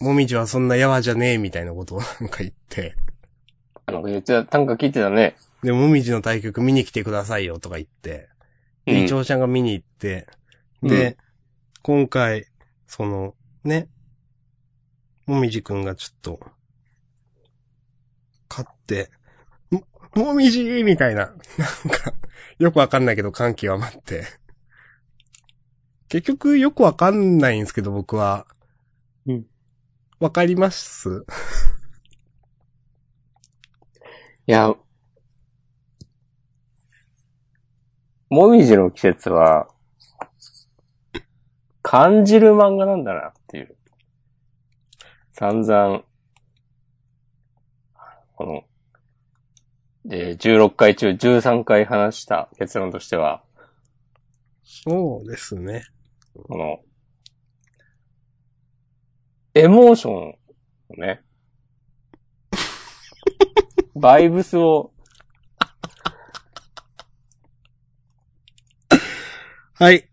[0.00, 2.96] もみじはそんなやわじゃねえ、みたいなことを なんか言って、
[3.86, 5.36] なんか言ってた、短歌聞いてたね。
[5.62, 8.37] で、もみじの対局見に来てくださいよ、とか言って、うん
[8.88, 10.26] で、イチョウちゃんが見に行って、
[10.82, 11.16] で、
[11.82, 12.46] 今回、
[12.86, 13.34] その、
[13.64, 13.88] ね、
[15.26, 16.40] もみじくんがちょっと、
[18.48, 19.10] 勝って、
[19.70, 19.84] も、
[20.14, 22.14] もみじみたいな、なんか、
[22.58, 24.24] よくわかんないけど歓喜が待って。
[26.08, 28.46] 結局よくわかんないんですけど、僕は。
[29.26, 29.46] うん。
[30.18, 31.26] わかります？
[34.46, 34.74] いや、
[38.30, 39.68] もみじの季節は、
[41.82, 43.74] 感じる漫画なんだなっていう。
[45.32, 46.02] 散々、
[48.34, 48.64] この、
[50.10, 53.42] えー16回中13回話した結論としては、
[54.62, 55.84] そうですね。
[56.46, 56.80] この、
[59.54, 60.34] エモーションを
[60.98, 61.22] ね、
[63.96, 64.92] バイブスを
[69.80, 70.08] はい。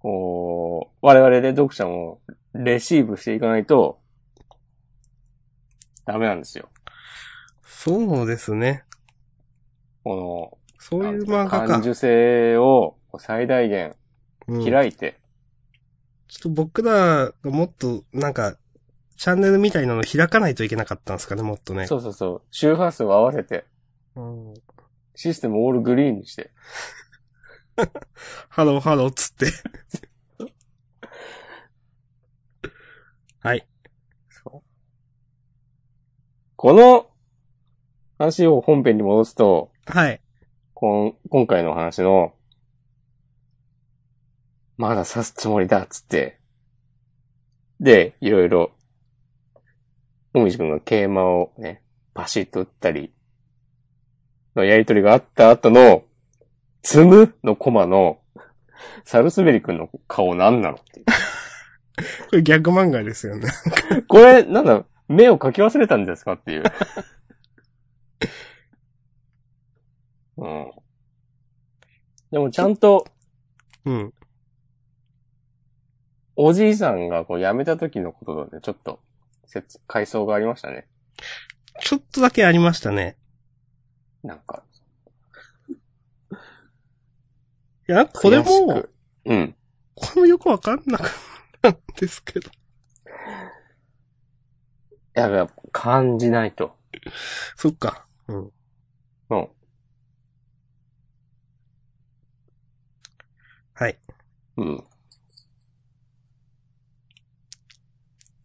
[0.00, 2.20] こう、我々で読者も
[2.52, 4.00] レシーブしていかないと、
[6.04, 6.68] ダメなんですよ。
[7.64, 8.84] そうですね。
[10.04, 11.66] この、そういう漫画か。
[11.68, 13.96] 感受性を最大限
[14.46, 15.18] うん開いて、
[16.26, 18.58] ちょっと僕らがもっと、なんか、
[19.16, 21.86] チャンネルみたいなの開かないといけなかったんですかね、もっとね。
[21.86, 22.42] そうそうそう。
[22.50, 23.64] 周波数を合わせて、
[24.16, 24.54] うん。
[25.14, 26.50] システムオールグリーンにして。
[28.48, 29.46] ハローハローっつって。
[33.40, 33.66] はい。
[36.56, 37.08] この
[38.18, 40.20] 話を本編に戻すと、はい。
[40.74, 42.34] こん今回の話の、
[44.76, 46.40] まだ刺すつもりだっつって、
[47.78, 48.72] で、いろいろ、
[50.32, 53.12] もみじくんが桂馬をね、バシッと打ったり、
[54.56, 56.02] のやりとりがあった後の、
[56.82, 58.20] 積むのコマの、
[59.04, 60.76] サルスベリ君の顔なんなの？
[60.76, 61.06] っていう。
[62.30, 63.50] これ逆漫画ですよね。
[64.08, 66.62] これ、なんだ、目を描き忘れたんですかっていう。
[70.36, 70.70] うん。
[72.30, 73.06] でもちゃんと、
[73.84, 74.14] うん。
[76.36, 79.00] おじいさんがこう辞めた時のことでちょっと、
[79.46, 80.86] 説、回想がありましたね。
[81.80, 83.16] ちょっとだけありましたね。
[84.22, 84.62] なんか。
[87.88, 88.90] いや、これもく、
[89.24, 89.56] うん。
[89.94, 91.08] これもよくわかんなかっ
[91.62, 92.50] たんですけど。
[95.14, 96.76] やっぱ感じないと。
[97.56, 98.06] そっか。
[98.28, 98.52] うん。
[99.30, 99.48] うん。
[103.74, 103.98] はい。
[104.58, 104.84] うん。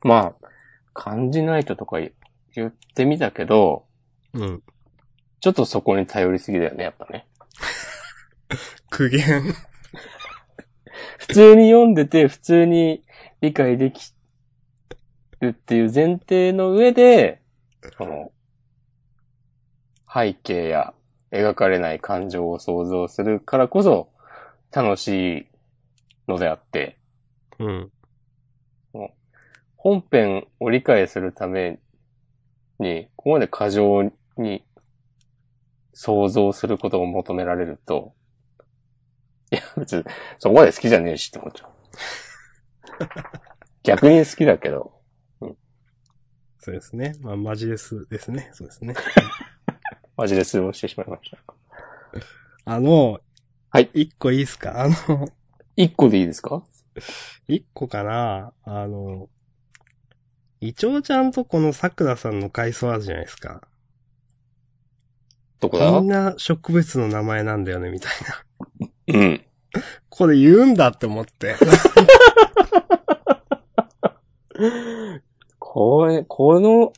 [0.04, 0.48] まあ、
[0.94, 2.14] 感じないととか言
[2.56, 3.86] 言ってみたけど、
[4.34, 4.64] うん。
[5.42, 7.28] ちょっとそこに頼りすぎだよね、やっぱね。
[8.94, 9.42] 苦言。
[11.18, 13.04] 普通に読んでて、普通に
[13.42, 14.14] 理解でき
[15.40, 17.42] るっていう前提の上で、
[17.98, 18.32] その、
[20.14, 20.94] 背景や
[21.32, 24.10] 描かれない感情を想像するからこそ
[24.72, 25.48] 楽しい
[26.28, 27.00] のであって、
[27.58, 27.92] うん。
[29.76, 31.80] 本編を理解するため
[32.78, 34.64] に、ここまで過剰に
[35.94, 38.14] 想像することを求められると、
[39.54, 40.04] いや、別に、
[40.40, 41.72] そこまで好きじゃねえしって思っちゃう。
[43.84, 45.00] 逆に好きだけど、
[46.60, 47.16] そうですね。
[47.20, 48.50] まあ、マジレスですね。
[48.54, 48.96] そうですね。
[50.16, 51.38] マジで通報してしまいました。
[52.66, 53.20] あの、
[53.70, 53.90] はい。
[53.94, 54.82] 一個いいですか？
[54.82, 55.28] あの、
[55.76, 56.64] 一個でいいですか？
[57.48, 58.54] 一個かな？
[58.64, 59.30] あの、
[60.62, 63.68] イチョウちゃんとこの桜さんの回想あるじゃないですか。
[65.60, 65.92] どこだ？
[66.00, 68.12] みんな植物の名前なんだよね、みたい
[68.80, 68.88] な。
[69.08, 69.44] うん。
[70.10, 71.56] これ言うんだって思って。
[75.60, 76.94] これ、この、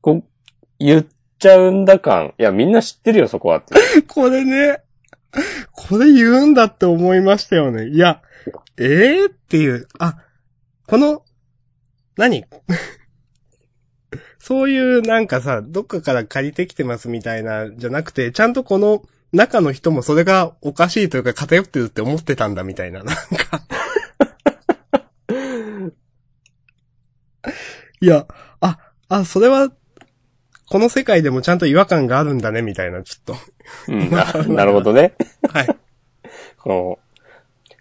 [0.00, 0.22] こ、
[0.78, 1.06] 言っ
[1.38, 2.34] ちゃうんだ感。
[2.38, 3.74] いや、みんな知ってるよ、そこはって。
[4.06, 4.82] これね、
[5.72, 7.88] これ言うんだって思いましたよね。
[7.88, 8.22] いや、
[8.76, 10.18] ええー、っていう、あ、
[10.86, 11.24] この、
[12.16, 12.44] 何？
[14.38, 19.02] そういうなんかさ、どっかから借りてきてますみたいな、じゃなくて、ちゃんとこの
[19.32, 23.62] 中の人もそれがおかしいというか偏ってるって思ってたんだみたいな、なんか。
[28.00, 28.26] いや、
[28.60, 29.70] あ、あ、それは、
[30.70, 33.38] この世界でもちゃんと違和感があるんだね、みたいな、ちょっ
[33.88, 35.14] うん、な なるほどね。
[35.42, 35.48] と。
[35.52, 35.76] はい。
[36.58, 36.98] この、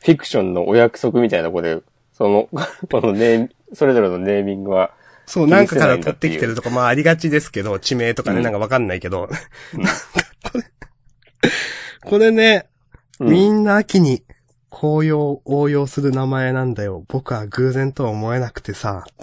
[0.04, 1.80] フィクションのお約束みたいなとこで、
[2.14, 2.50] その、
[2.90, 4.92] このネーそれぞれのネーミングは、
[5.26, 9.30] そう、なんかから取ってきてるとか、まあありがちですけど、地名とかね、うんなんかわかんないけど。
[9.76, 10.02] うんなんか
[10.54, 10.64] これ、
[12.06, 12.70] これね、
[13.20, 14.24] うんみんな秋に
[14.70, 17.04] 紅葉を応用する名前なんだよ。
[17.08, 19.06] 僕は偶然とは思えなくてさ。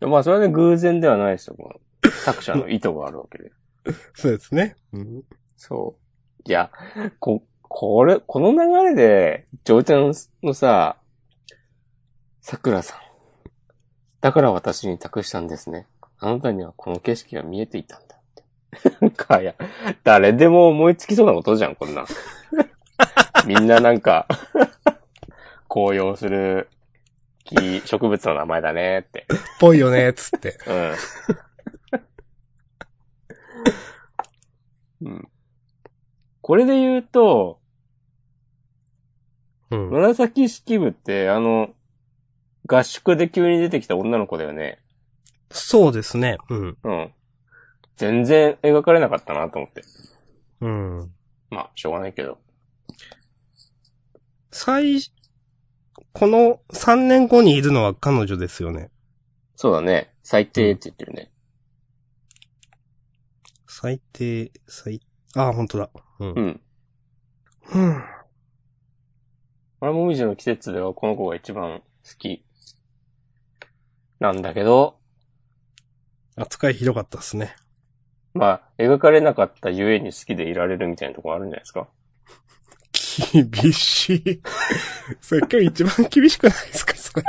[0.00, 1.56] まあ、それはね、偶然ではないですよ。
[1.58, 3.50] この作者の意図があるわけで。
[4.14, 4.76] そうですね。
[4.92, 5.24] うん、
[5.56, 6.02] そう。
[6.48, 6.70] いや、
[7.18, 8.58] こ、これ、この流
[8.90, 10.12] れで、ジョーちゃん
[10.46, 10.98] のさ、
[12.40, 13.00] 桜さん。
[14.20, 15.86] だから私に託したんですね。
[16.20, 18.44] あなたにはこの景色が見えていたんだって。
[19.00, 19.54] なんか、いや、
[20.04, 22.06] 誰でも思いつきそうなことじゃん、こんなん。
[23.46, 24.26] みんななんか、
[25.68, 26.68] 紅葉する
[27.44, 29.26] 木、植物の名前だねって。
[29.60, 30.58] ぽいよね、つって。
[35.00, 35.10] うん。
[35.10, 35.28] うん。
[36.40, 37.60] これで言うと、
[39.70, 39.90] うん。
[39.90, 41.70] 紫式部って、あの、
[42.66, 44.80] 合宿で急に出てきた女の子だよね。
[45.50, 46.38] そうですね。
[46.50, 46.78] うん。
[46.82, 47.12] うん。
[47.96, 49.82] 全然描かれなかったなと思って。
[50.60, 51.12] うん。
[51.50, 52.38] まあ、しょうがないけど。
[54.50, 55.00] 最、
[56.12, 58.90] この3年後にいるのは彼女ですよね。
[59.56, 60.14] そうだね。
[60.22, 61.32] 最低って言ってるね。
[63.66, 65.00] 最低、最、
[65.34, 65.90] あ、本当だ。
[66.20, 66.40] うんう。
[66.40, 66.60] ん。
[67.74, 68.04] うん。
[69.80, 72.44] 俺もみじの季節ではこの子が一番好き。
[74.18, 74.97] なんだけど、
[76.38, 77.54] 扱いひどかったですね。
[78.34, 81.88] まあ、描かれなかったゆえに好きでいられるみたいなところあるんじゃないですか？
[83.50, 84.42] 厳しい。
[85.20, 86.94] それ今日一番厳しくないですか？
[86.94, 87.24] それ。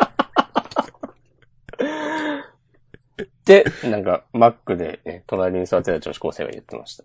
[3.46, 7.04] で、なんか、マックで、ね、隣に座ってた女子高生が言ってました。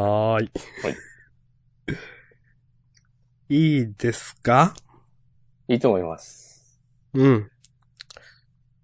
[0.00, 0.50] はーい。
[0.82, 0.96] はい。
[3.48, 4.74] いいですか？
[5.68, 6.78] いいと思います。
[7.14, 7.50] うん。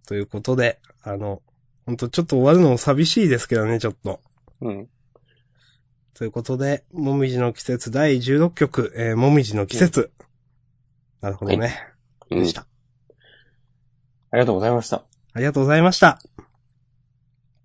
[0.07, 1.43] ということで、あの、
[1.91, 4.21] ほんとちょっと終わるのも寂しいですけどね、ちょっと。
[4.61, 4.89] うん。
[6.15, 10.13] ということで、もみじの季節第16曲、えー、もみじの季節。
[11.21, 11.75] なるほどね。
[12.31, 12.65] うんでした。
[14.31, 15.03] ありがとうございました。
[15.33, 16.21] ありがとうございました。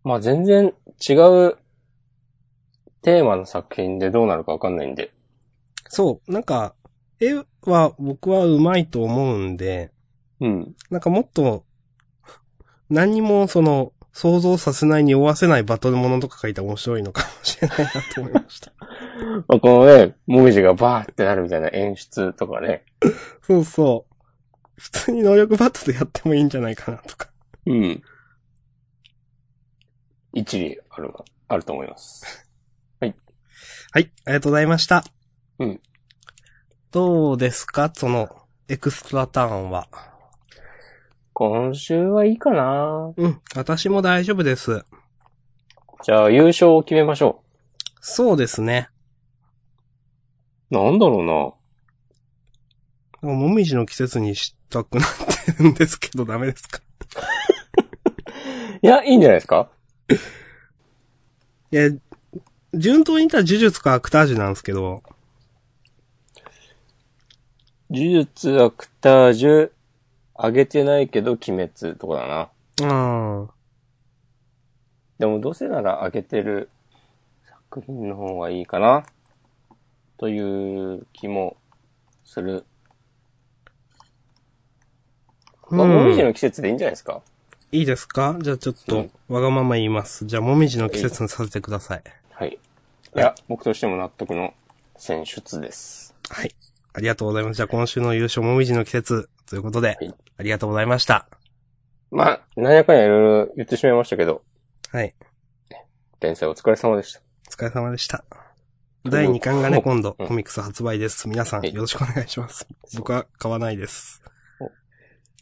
[0.03, 0.73] まあ全然
[1.07, 1.57] 違う
[3.03, 5.13] テーマの作品でどうなるかわかんないんで。
[5.87, 6.73] そう、なんか、
[7.19, 9.91] 絵は僕は上手いと思うんで、
[10.41, 10.75] うん。
[10.89, 11.63] なんかもっと、
[12.89, 18.71] 何にもその、想像させないに負わせないバトルものとか書いたら面白いのかもしれないなと思いました。
[19.49, 22.85] まあ、このね、もみじがバーってなるみたいな演出とかね。
[23.41, 24.15] そうそう。
[24.77, 27.29] 普通に能力バトルやってもいいんじゃないかなとか。
[27.65, 28.01] うん。
[30.31, 31.13] 一理ある、
[31.49, 32.47] あると思います。
[33.01, 33.13] はい、
[33.91, 35.03] ありがとうございました。
[35.59, 35.81] うん。
[36.91, 37.91] どうですか？
[37.93, 38.29] その、
[38.69, 39.89] エクストラターンは。
[41.37, 44.85] 今週はいいかなうん、私も大丈夫です。
[46.03, 47.43] じゃあ優勝を決めましょ
[47.99, 48.87] そうですね。
[50.71, 50.75] う。
[50.75, 51.55] なんだろ
[53.21, 55.07] うなもみじの季節にしたくなっ
[55.57, 56.79] てるんですけど、ダメですか？
[58.81, 59.69] いや、いいんじゃないですか？
[61.71, 61.89] いや、
[62.73, 65.03] 順当に言ったら呪術かアクタージュなんですけど、
[67.89, 69.71] 呪術、アクタージュ、
[70.37, 72.49] 上げてないけど鬼滅とかだな。
[72.81, 73.49] うん。
[75.17, 76.69] でもどうせなら上げてる
[77.71, 79.05] 作品の方がいいかな。
[80.17, 81.57] という気も
[82.23, 82.65] する。
[85.69, 87.21] まあ、うんもみじの季節でいいんじゃないですか？
[87.71, 88.37] いいですか？
[88.39, 90.25] じゃあちょっとうん、わがまま言います。
[90.25, 92.03] じゃあ、もみじの季節にさせてください。
[92.31, 92.59] はい。
[93.15, 94.53] いや、僕としても納得の
[94.97, 96.13] 選出です。
[96.29, 96.55] はい。
[96.95, 97.57] ありがとうございます。
[97.57, 101.27] じゃあ、今週の優勝、もみじの季節、ということで、はいありがとうございました。
[102.11, 104.43] まあ、なんやかんやいろいろ言ってしまいましたけど、
[104.91, 105.13] はい。
[106.19, 107.21] 連載お疲れ様でした。
[107.49, 108.23] お疲れ様でした。
[109.05, 111.27] 第2巻がね、今度、うんコミックス発売です。
[111.29, 112.67] 皆さん、はいよろしくお願いします。
[112.95, 114.21] 僕は買わないです。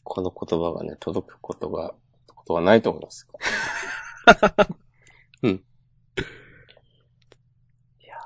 [0.04, 1.93] この言葉がね、届くことが、
[2.34, 3.28] ことはないと思います。
[5.43, 5.64] うん。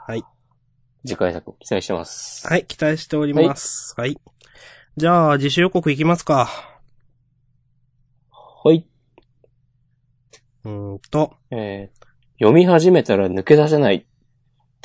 [0.05, 0.23] はい。
[1.05, 2.47] 次回作期待してます。
[2.47, 3.93] はい、期待しております。
[3.97, 4.17] はい。
[4.97, 6.49] じゃあ、自主予告いきますか。
[8.63, 8.85] はい。
[10.63, 12.07] うーんと、えー
[12.39, 14.05] 読み始めたら抜け出せない。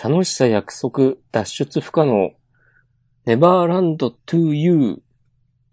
[0.02, 2.30] 楽しさ約束、脱出不可能。
[3.26, 5.02] ネバーランド to you。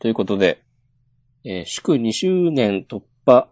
[0.02, 0.62] ということで、
[1.46, 3.48] えー祝2周年突破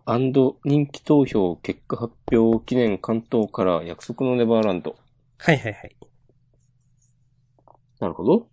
[0.66, 4.98] 人気投票結果発表記念関東から約束のネバーランド。
[5.38, 5.96] はいはいはい。
[8.00, 8.48] なるほど。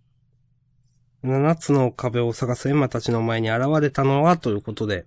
[1.23, 5.05] 七つの壁を探すエンマたちの前に現れたのは、ということで、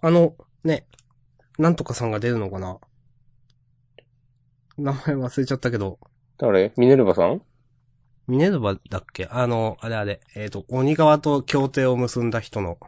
[0.00, 0.34] あの、
[0.64, 0.86] ね、
[1.58, 2.78] なんとかさんが出るのかな？
[4.78, 5.98] 名前忘れちゃったけど、
[6.38, 6.72] 誰？
[6.76, 7.42] ミネルヴァさん？
[8.26, 9.26] ミネルヴァだっけ？
[9.30, 12.78] あの、あれあれ、えっ、と、鬼側と協定を結んだ人の、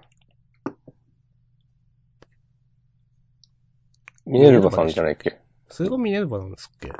[4.26, 5.40] ミネルヴァさんじゃないっけ？
[5.68, 6.92] それがミネルヴァなんですっけ？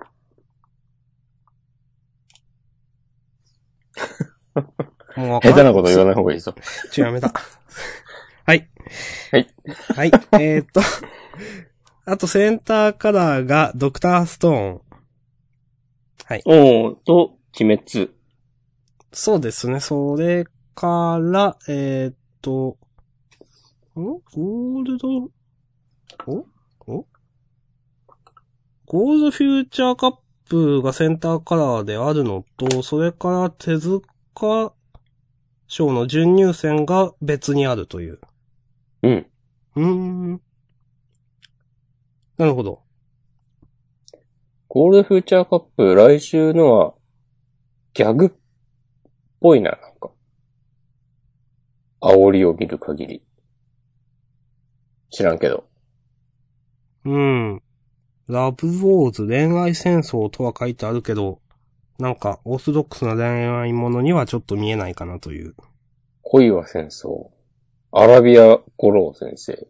[5.16, 6.54] もう下手なこと言わない方がいいぞ。
[6.90, 7.32] ちょ、やめた。
[8.46, 8.68] はい。
[9.32, 9.48] はい。
[9.94, 10.10] はい。
[10.40, 10.80] えーっと、
[12.04, 14.80] あとセンターカラーがドクターストーン。
[16.44, 18.10] おー、と、鬼滅。
[19.12, 19.80] そうですね。
[19.80, 20.44] それ
[20.74, 22.76] から、えーっと、
[23.96, 24.02] ん？
[24.02, 25.08] ゴールド、
[26.26, 26.46] お？
[26.86, 27.06] お？
[28.86, 30.16] ゴールドフューチャーカッ
[30.48, 34.02] プがセンターカラーであるのと、それから手塚
[35.66, 38.20] 賞の準入選が別にあるという。
[39.02, 39.26] うん。
[39.76, 40.40] うーん。
[42.38, 42.82] なるほど。
[44.68, 46.94] ゴールドフューチャーカップ、来週のは、
[47.94, 48.30] ギャグっ
[49.40, 50.10] ぽいな、なんか。
[52.00, 53.22] 煽りを見る限り。
[55.10, 55.64] 知らんけど。
[57.04, 57.62] うん。
[58.28, 61.40] ラブウォーズ恋愛戦争とは書いてあるけど、
[61.98, 65.54] なんか、オーソドックスな恋愛ものにはちょっと見えないかなという。
[66.22, 67.30] 恋は戦争。
[67.90, 69.66] アラビア五郎先生。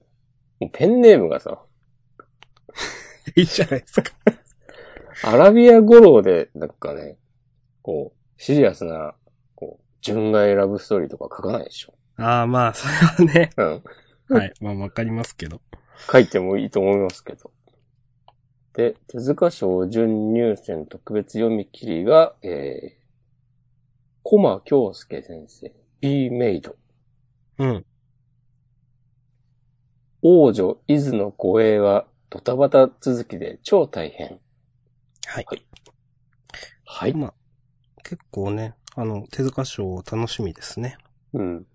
[0.72, 1.62] ペンネームがさ、
[3.36, 4.12] いいじゃないですか。
[5.22, 7.16] アラビア五郎で、なんかね、
[7.82, 9.14] こう、シリアスな、
[9.54, 11.94] こう、純愛ラブストーリーとか書かないでしょ。
[12.16, 13.50] ああ、まあ、それはね。
[13.56, 14.36] うん。
[14.36, 14.52] はい。
[14.60, 15.60] まあ、わかりますけど。
[16.10, 17.52] 書いてもいいと思いますけど。
[18.78, 23.04] で、手塚賞準入選特別読み切りが、えー、
[24.22, 26.76] コマ京介先生、B メイド。
[27.58, 27.84] うん。
[30.22, 34.38] 王女伊豆の護衛はドタバタ続きで超大変。
[35.26, 35.46] はい。
[36.84, 37.14] はい。
[37.14, 37.34] まあ、
[38.04, 40.98] 結構ね、あの、手塚賞楽しみですね。
[41.32, 41.66] うん。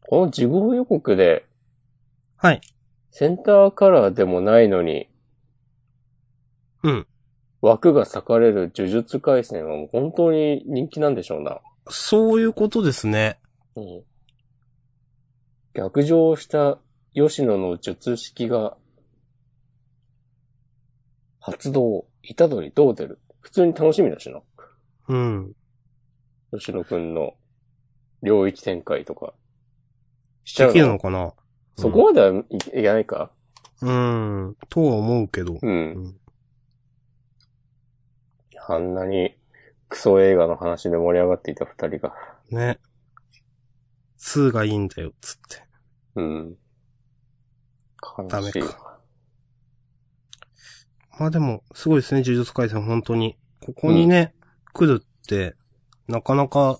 [0.00, 1.46] この事後予告で、
[2.36, 2.60] はい。
[3.16, 5.08] センターカラーでもないのに、
[6.82, 7.06] うん。
[7.62, 11.60] 枠が裂かれる呪術回戦はもう本当に人気なんでしょうな。
[11.88, 13.38] そういうことですね。
[13.76, 14.02] うん。
[15.74, 16.78] 逆上した
[17.14, 18.76] 吉野の術式が、
[21.38, 22.06] 発動、
[22.36, 23.20] 虎杖どう出る？
[23.38, 24.40] 普通に楽しみだしな。
[25.06, 25.52] うん。
[26.52, 27.34] 吉野くんの
[28.24, 29.34] 領域展開とか。
[30.42, 31.32] しちゃできるのかな？
[31.76, 33.30] そこまではいいけないか？
[33.82, 34.56] うん。
[34.68, 35.58] とは思うけど。
[35.60, 35.70] うん。
[35.70, 35.74] う
[36.08, 36.16] ん。
[38.66, 39.36] あんなに
[39.88, 42.14] クソ映画の話で盛り上がっていた二人が。
[42.50, 42.78] ね。
[44.18, 45.64] 2がいいんだよ、つって。
[46.14, 46.56] うん。
[48.28, 48.98] ダメか。
[51.18, 53.36] まあでも、すごいですね、呪術回戦、本当に。
[53.60, 54.34] ここにね、
[54.72, 55.54] 来るって、
[56.08, 56.78] なかなか、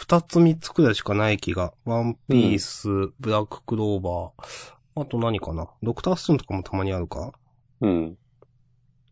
[0.00, 1.74] 二つ三つくらいしかない気が。
[1.84, 2.88] ワンピース、
[3.20, 5.02] ブラッククローバー。
[5.02, 5.68] あと何かな？
[5.82, 7.34] ドクターストーンとかもたまにあるか？
[7.82, 8.16] うん。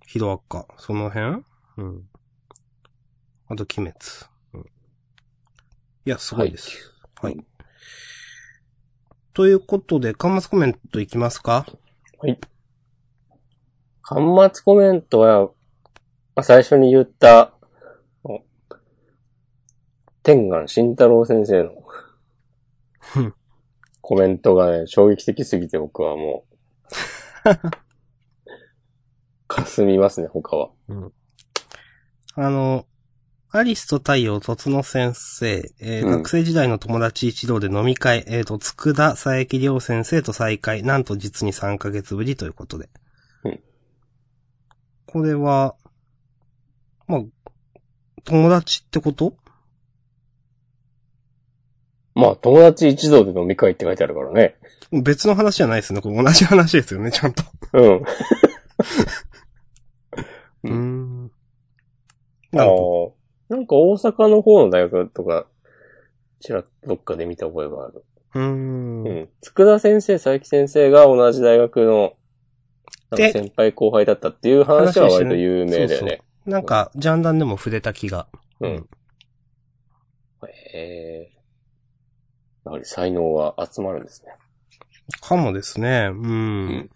[0.07, 0.67] ヒロアッカ。
[0.79, 1.43] その辺？
[1.77, 2.09] うん。
[3.49, 3.93] あと、鬼滅。
[4.55, 4.61] うん。
[4.61, 4.65] い
[6.07, 6.95] や、すごいです。
[7.21, 7.35] はい。
[7.35, 7.47] うん
[9.35, 11.67] ということで、端末コメントいきますか？
[14.03, 15.51] 端末コメントは、ま
[16.37, 17.58] あ、最初に言った、お
[20.29, 21.71] 天眼慎太郎先生の
[24.03, 26.45] コメントがね、衝撃的すぎて僕はも
[27.47, 27.49] う、
[29.49, 30.71] 霞みますね、他は。
[32.35, 32.85] あの、
[33.53, 36.11] アリスと太陽とつの先生、えーうん。
[36.19, 42.91] 学生時代の友達一同で飲み会、えっ、と、つくだ佐伯亮先生と再会、なんと実に3ヶ月ぶりということで。
[43.45, 43.61] うん。
[45.07, 45.75] これは、
[47.07, 47.23] まあ、
[48.25, 49.35] 友達ってこと？
[52.19, 54.57] まあ、友達一同で飲み会って書いてあるからね。
[54.91, 56.01] 別の話じゃないですね。
[56.01, 57.45] これ同じ話ですよね、ちゃんと。
[57.75, 57.83] うん。
[60.65, 61.31] うーん。
[62.55, 63.15] あなるほ
[63.49, 65.47] の、なんか大阪の方の大学とか、
[66.41, 67.93] ちらっとどっかで見た覚えがある。
[67.95, 68.03] ど。
[68.35, 68.41] うー。
[68.41, 69.29] うんん。
[69.41, 72.15] 佃先生、佐伯先生が同じ大学の、
[73.11, 76.23] なんかで先輩後輩だったっていう話は割と有名だよね。
[76.47, 78.27] なんか、ジャンダンでも触れた気が。
[78.59, 78.89] うん。
[80.49, 81.38] へえ。
[82.69, 84.33] やはり才能は集まるんですね。
[85.23, 86.11] かもですね。
[86.13, 86.69] うん。
[86.69, 86.91] ん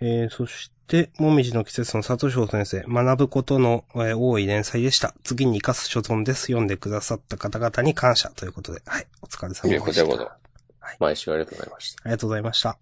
[0.00, 5.14] えー、そして、もみじの季節の佐藤翔先生、学ぶことの、えー多い連載でした。
[5.24, 6.42] 次に生かす所存です。
[6.42, 8.82] 読んでくださった方々に感謝ということで。
[8.86, 9.06] はい。
[9.20, 9.68] お疲れ様いでした。
[9.74, 10.96] やこちらこそはい。
[11.00, 12.02] 毎週ありがとうございました。
[12.04, 12.78] ありがとうございました。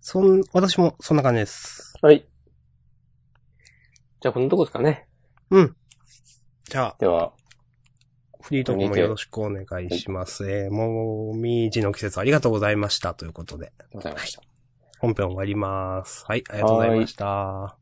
[0.00, 1.94] そん、私もそんな感じです。
[2.02, 2.26] はい。
[4.20, 5.06] じゃあ、このとこですかね。
[5.50, 5.76] うん。
[6.64, 7.34] じゃあ、では、
[8.42, 10.50] フリートークもよろしくお願いします。
[10.50, 13.72] えー、もみじの季節ありがとうございましたということで。
[13.78, 14.42] ありがとうございました。
[14.98, 16.24] 本編終わります。
[16.26, 17.81] はい、ありがとうございました。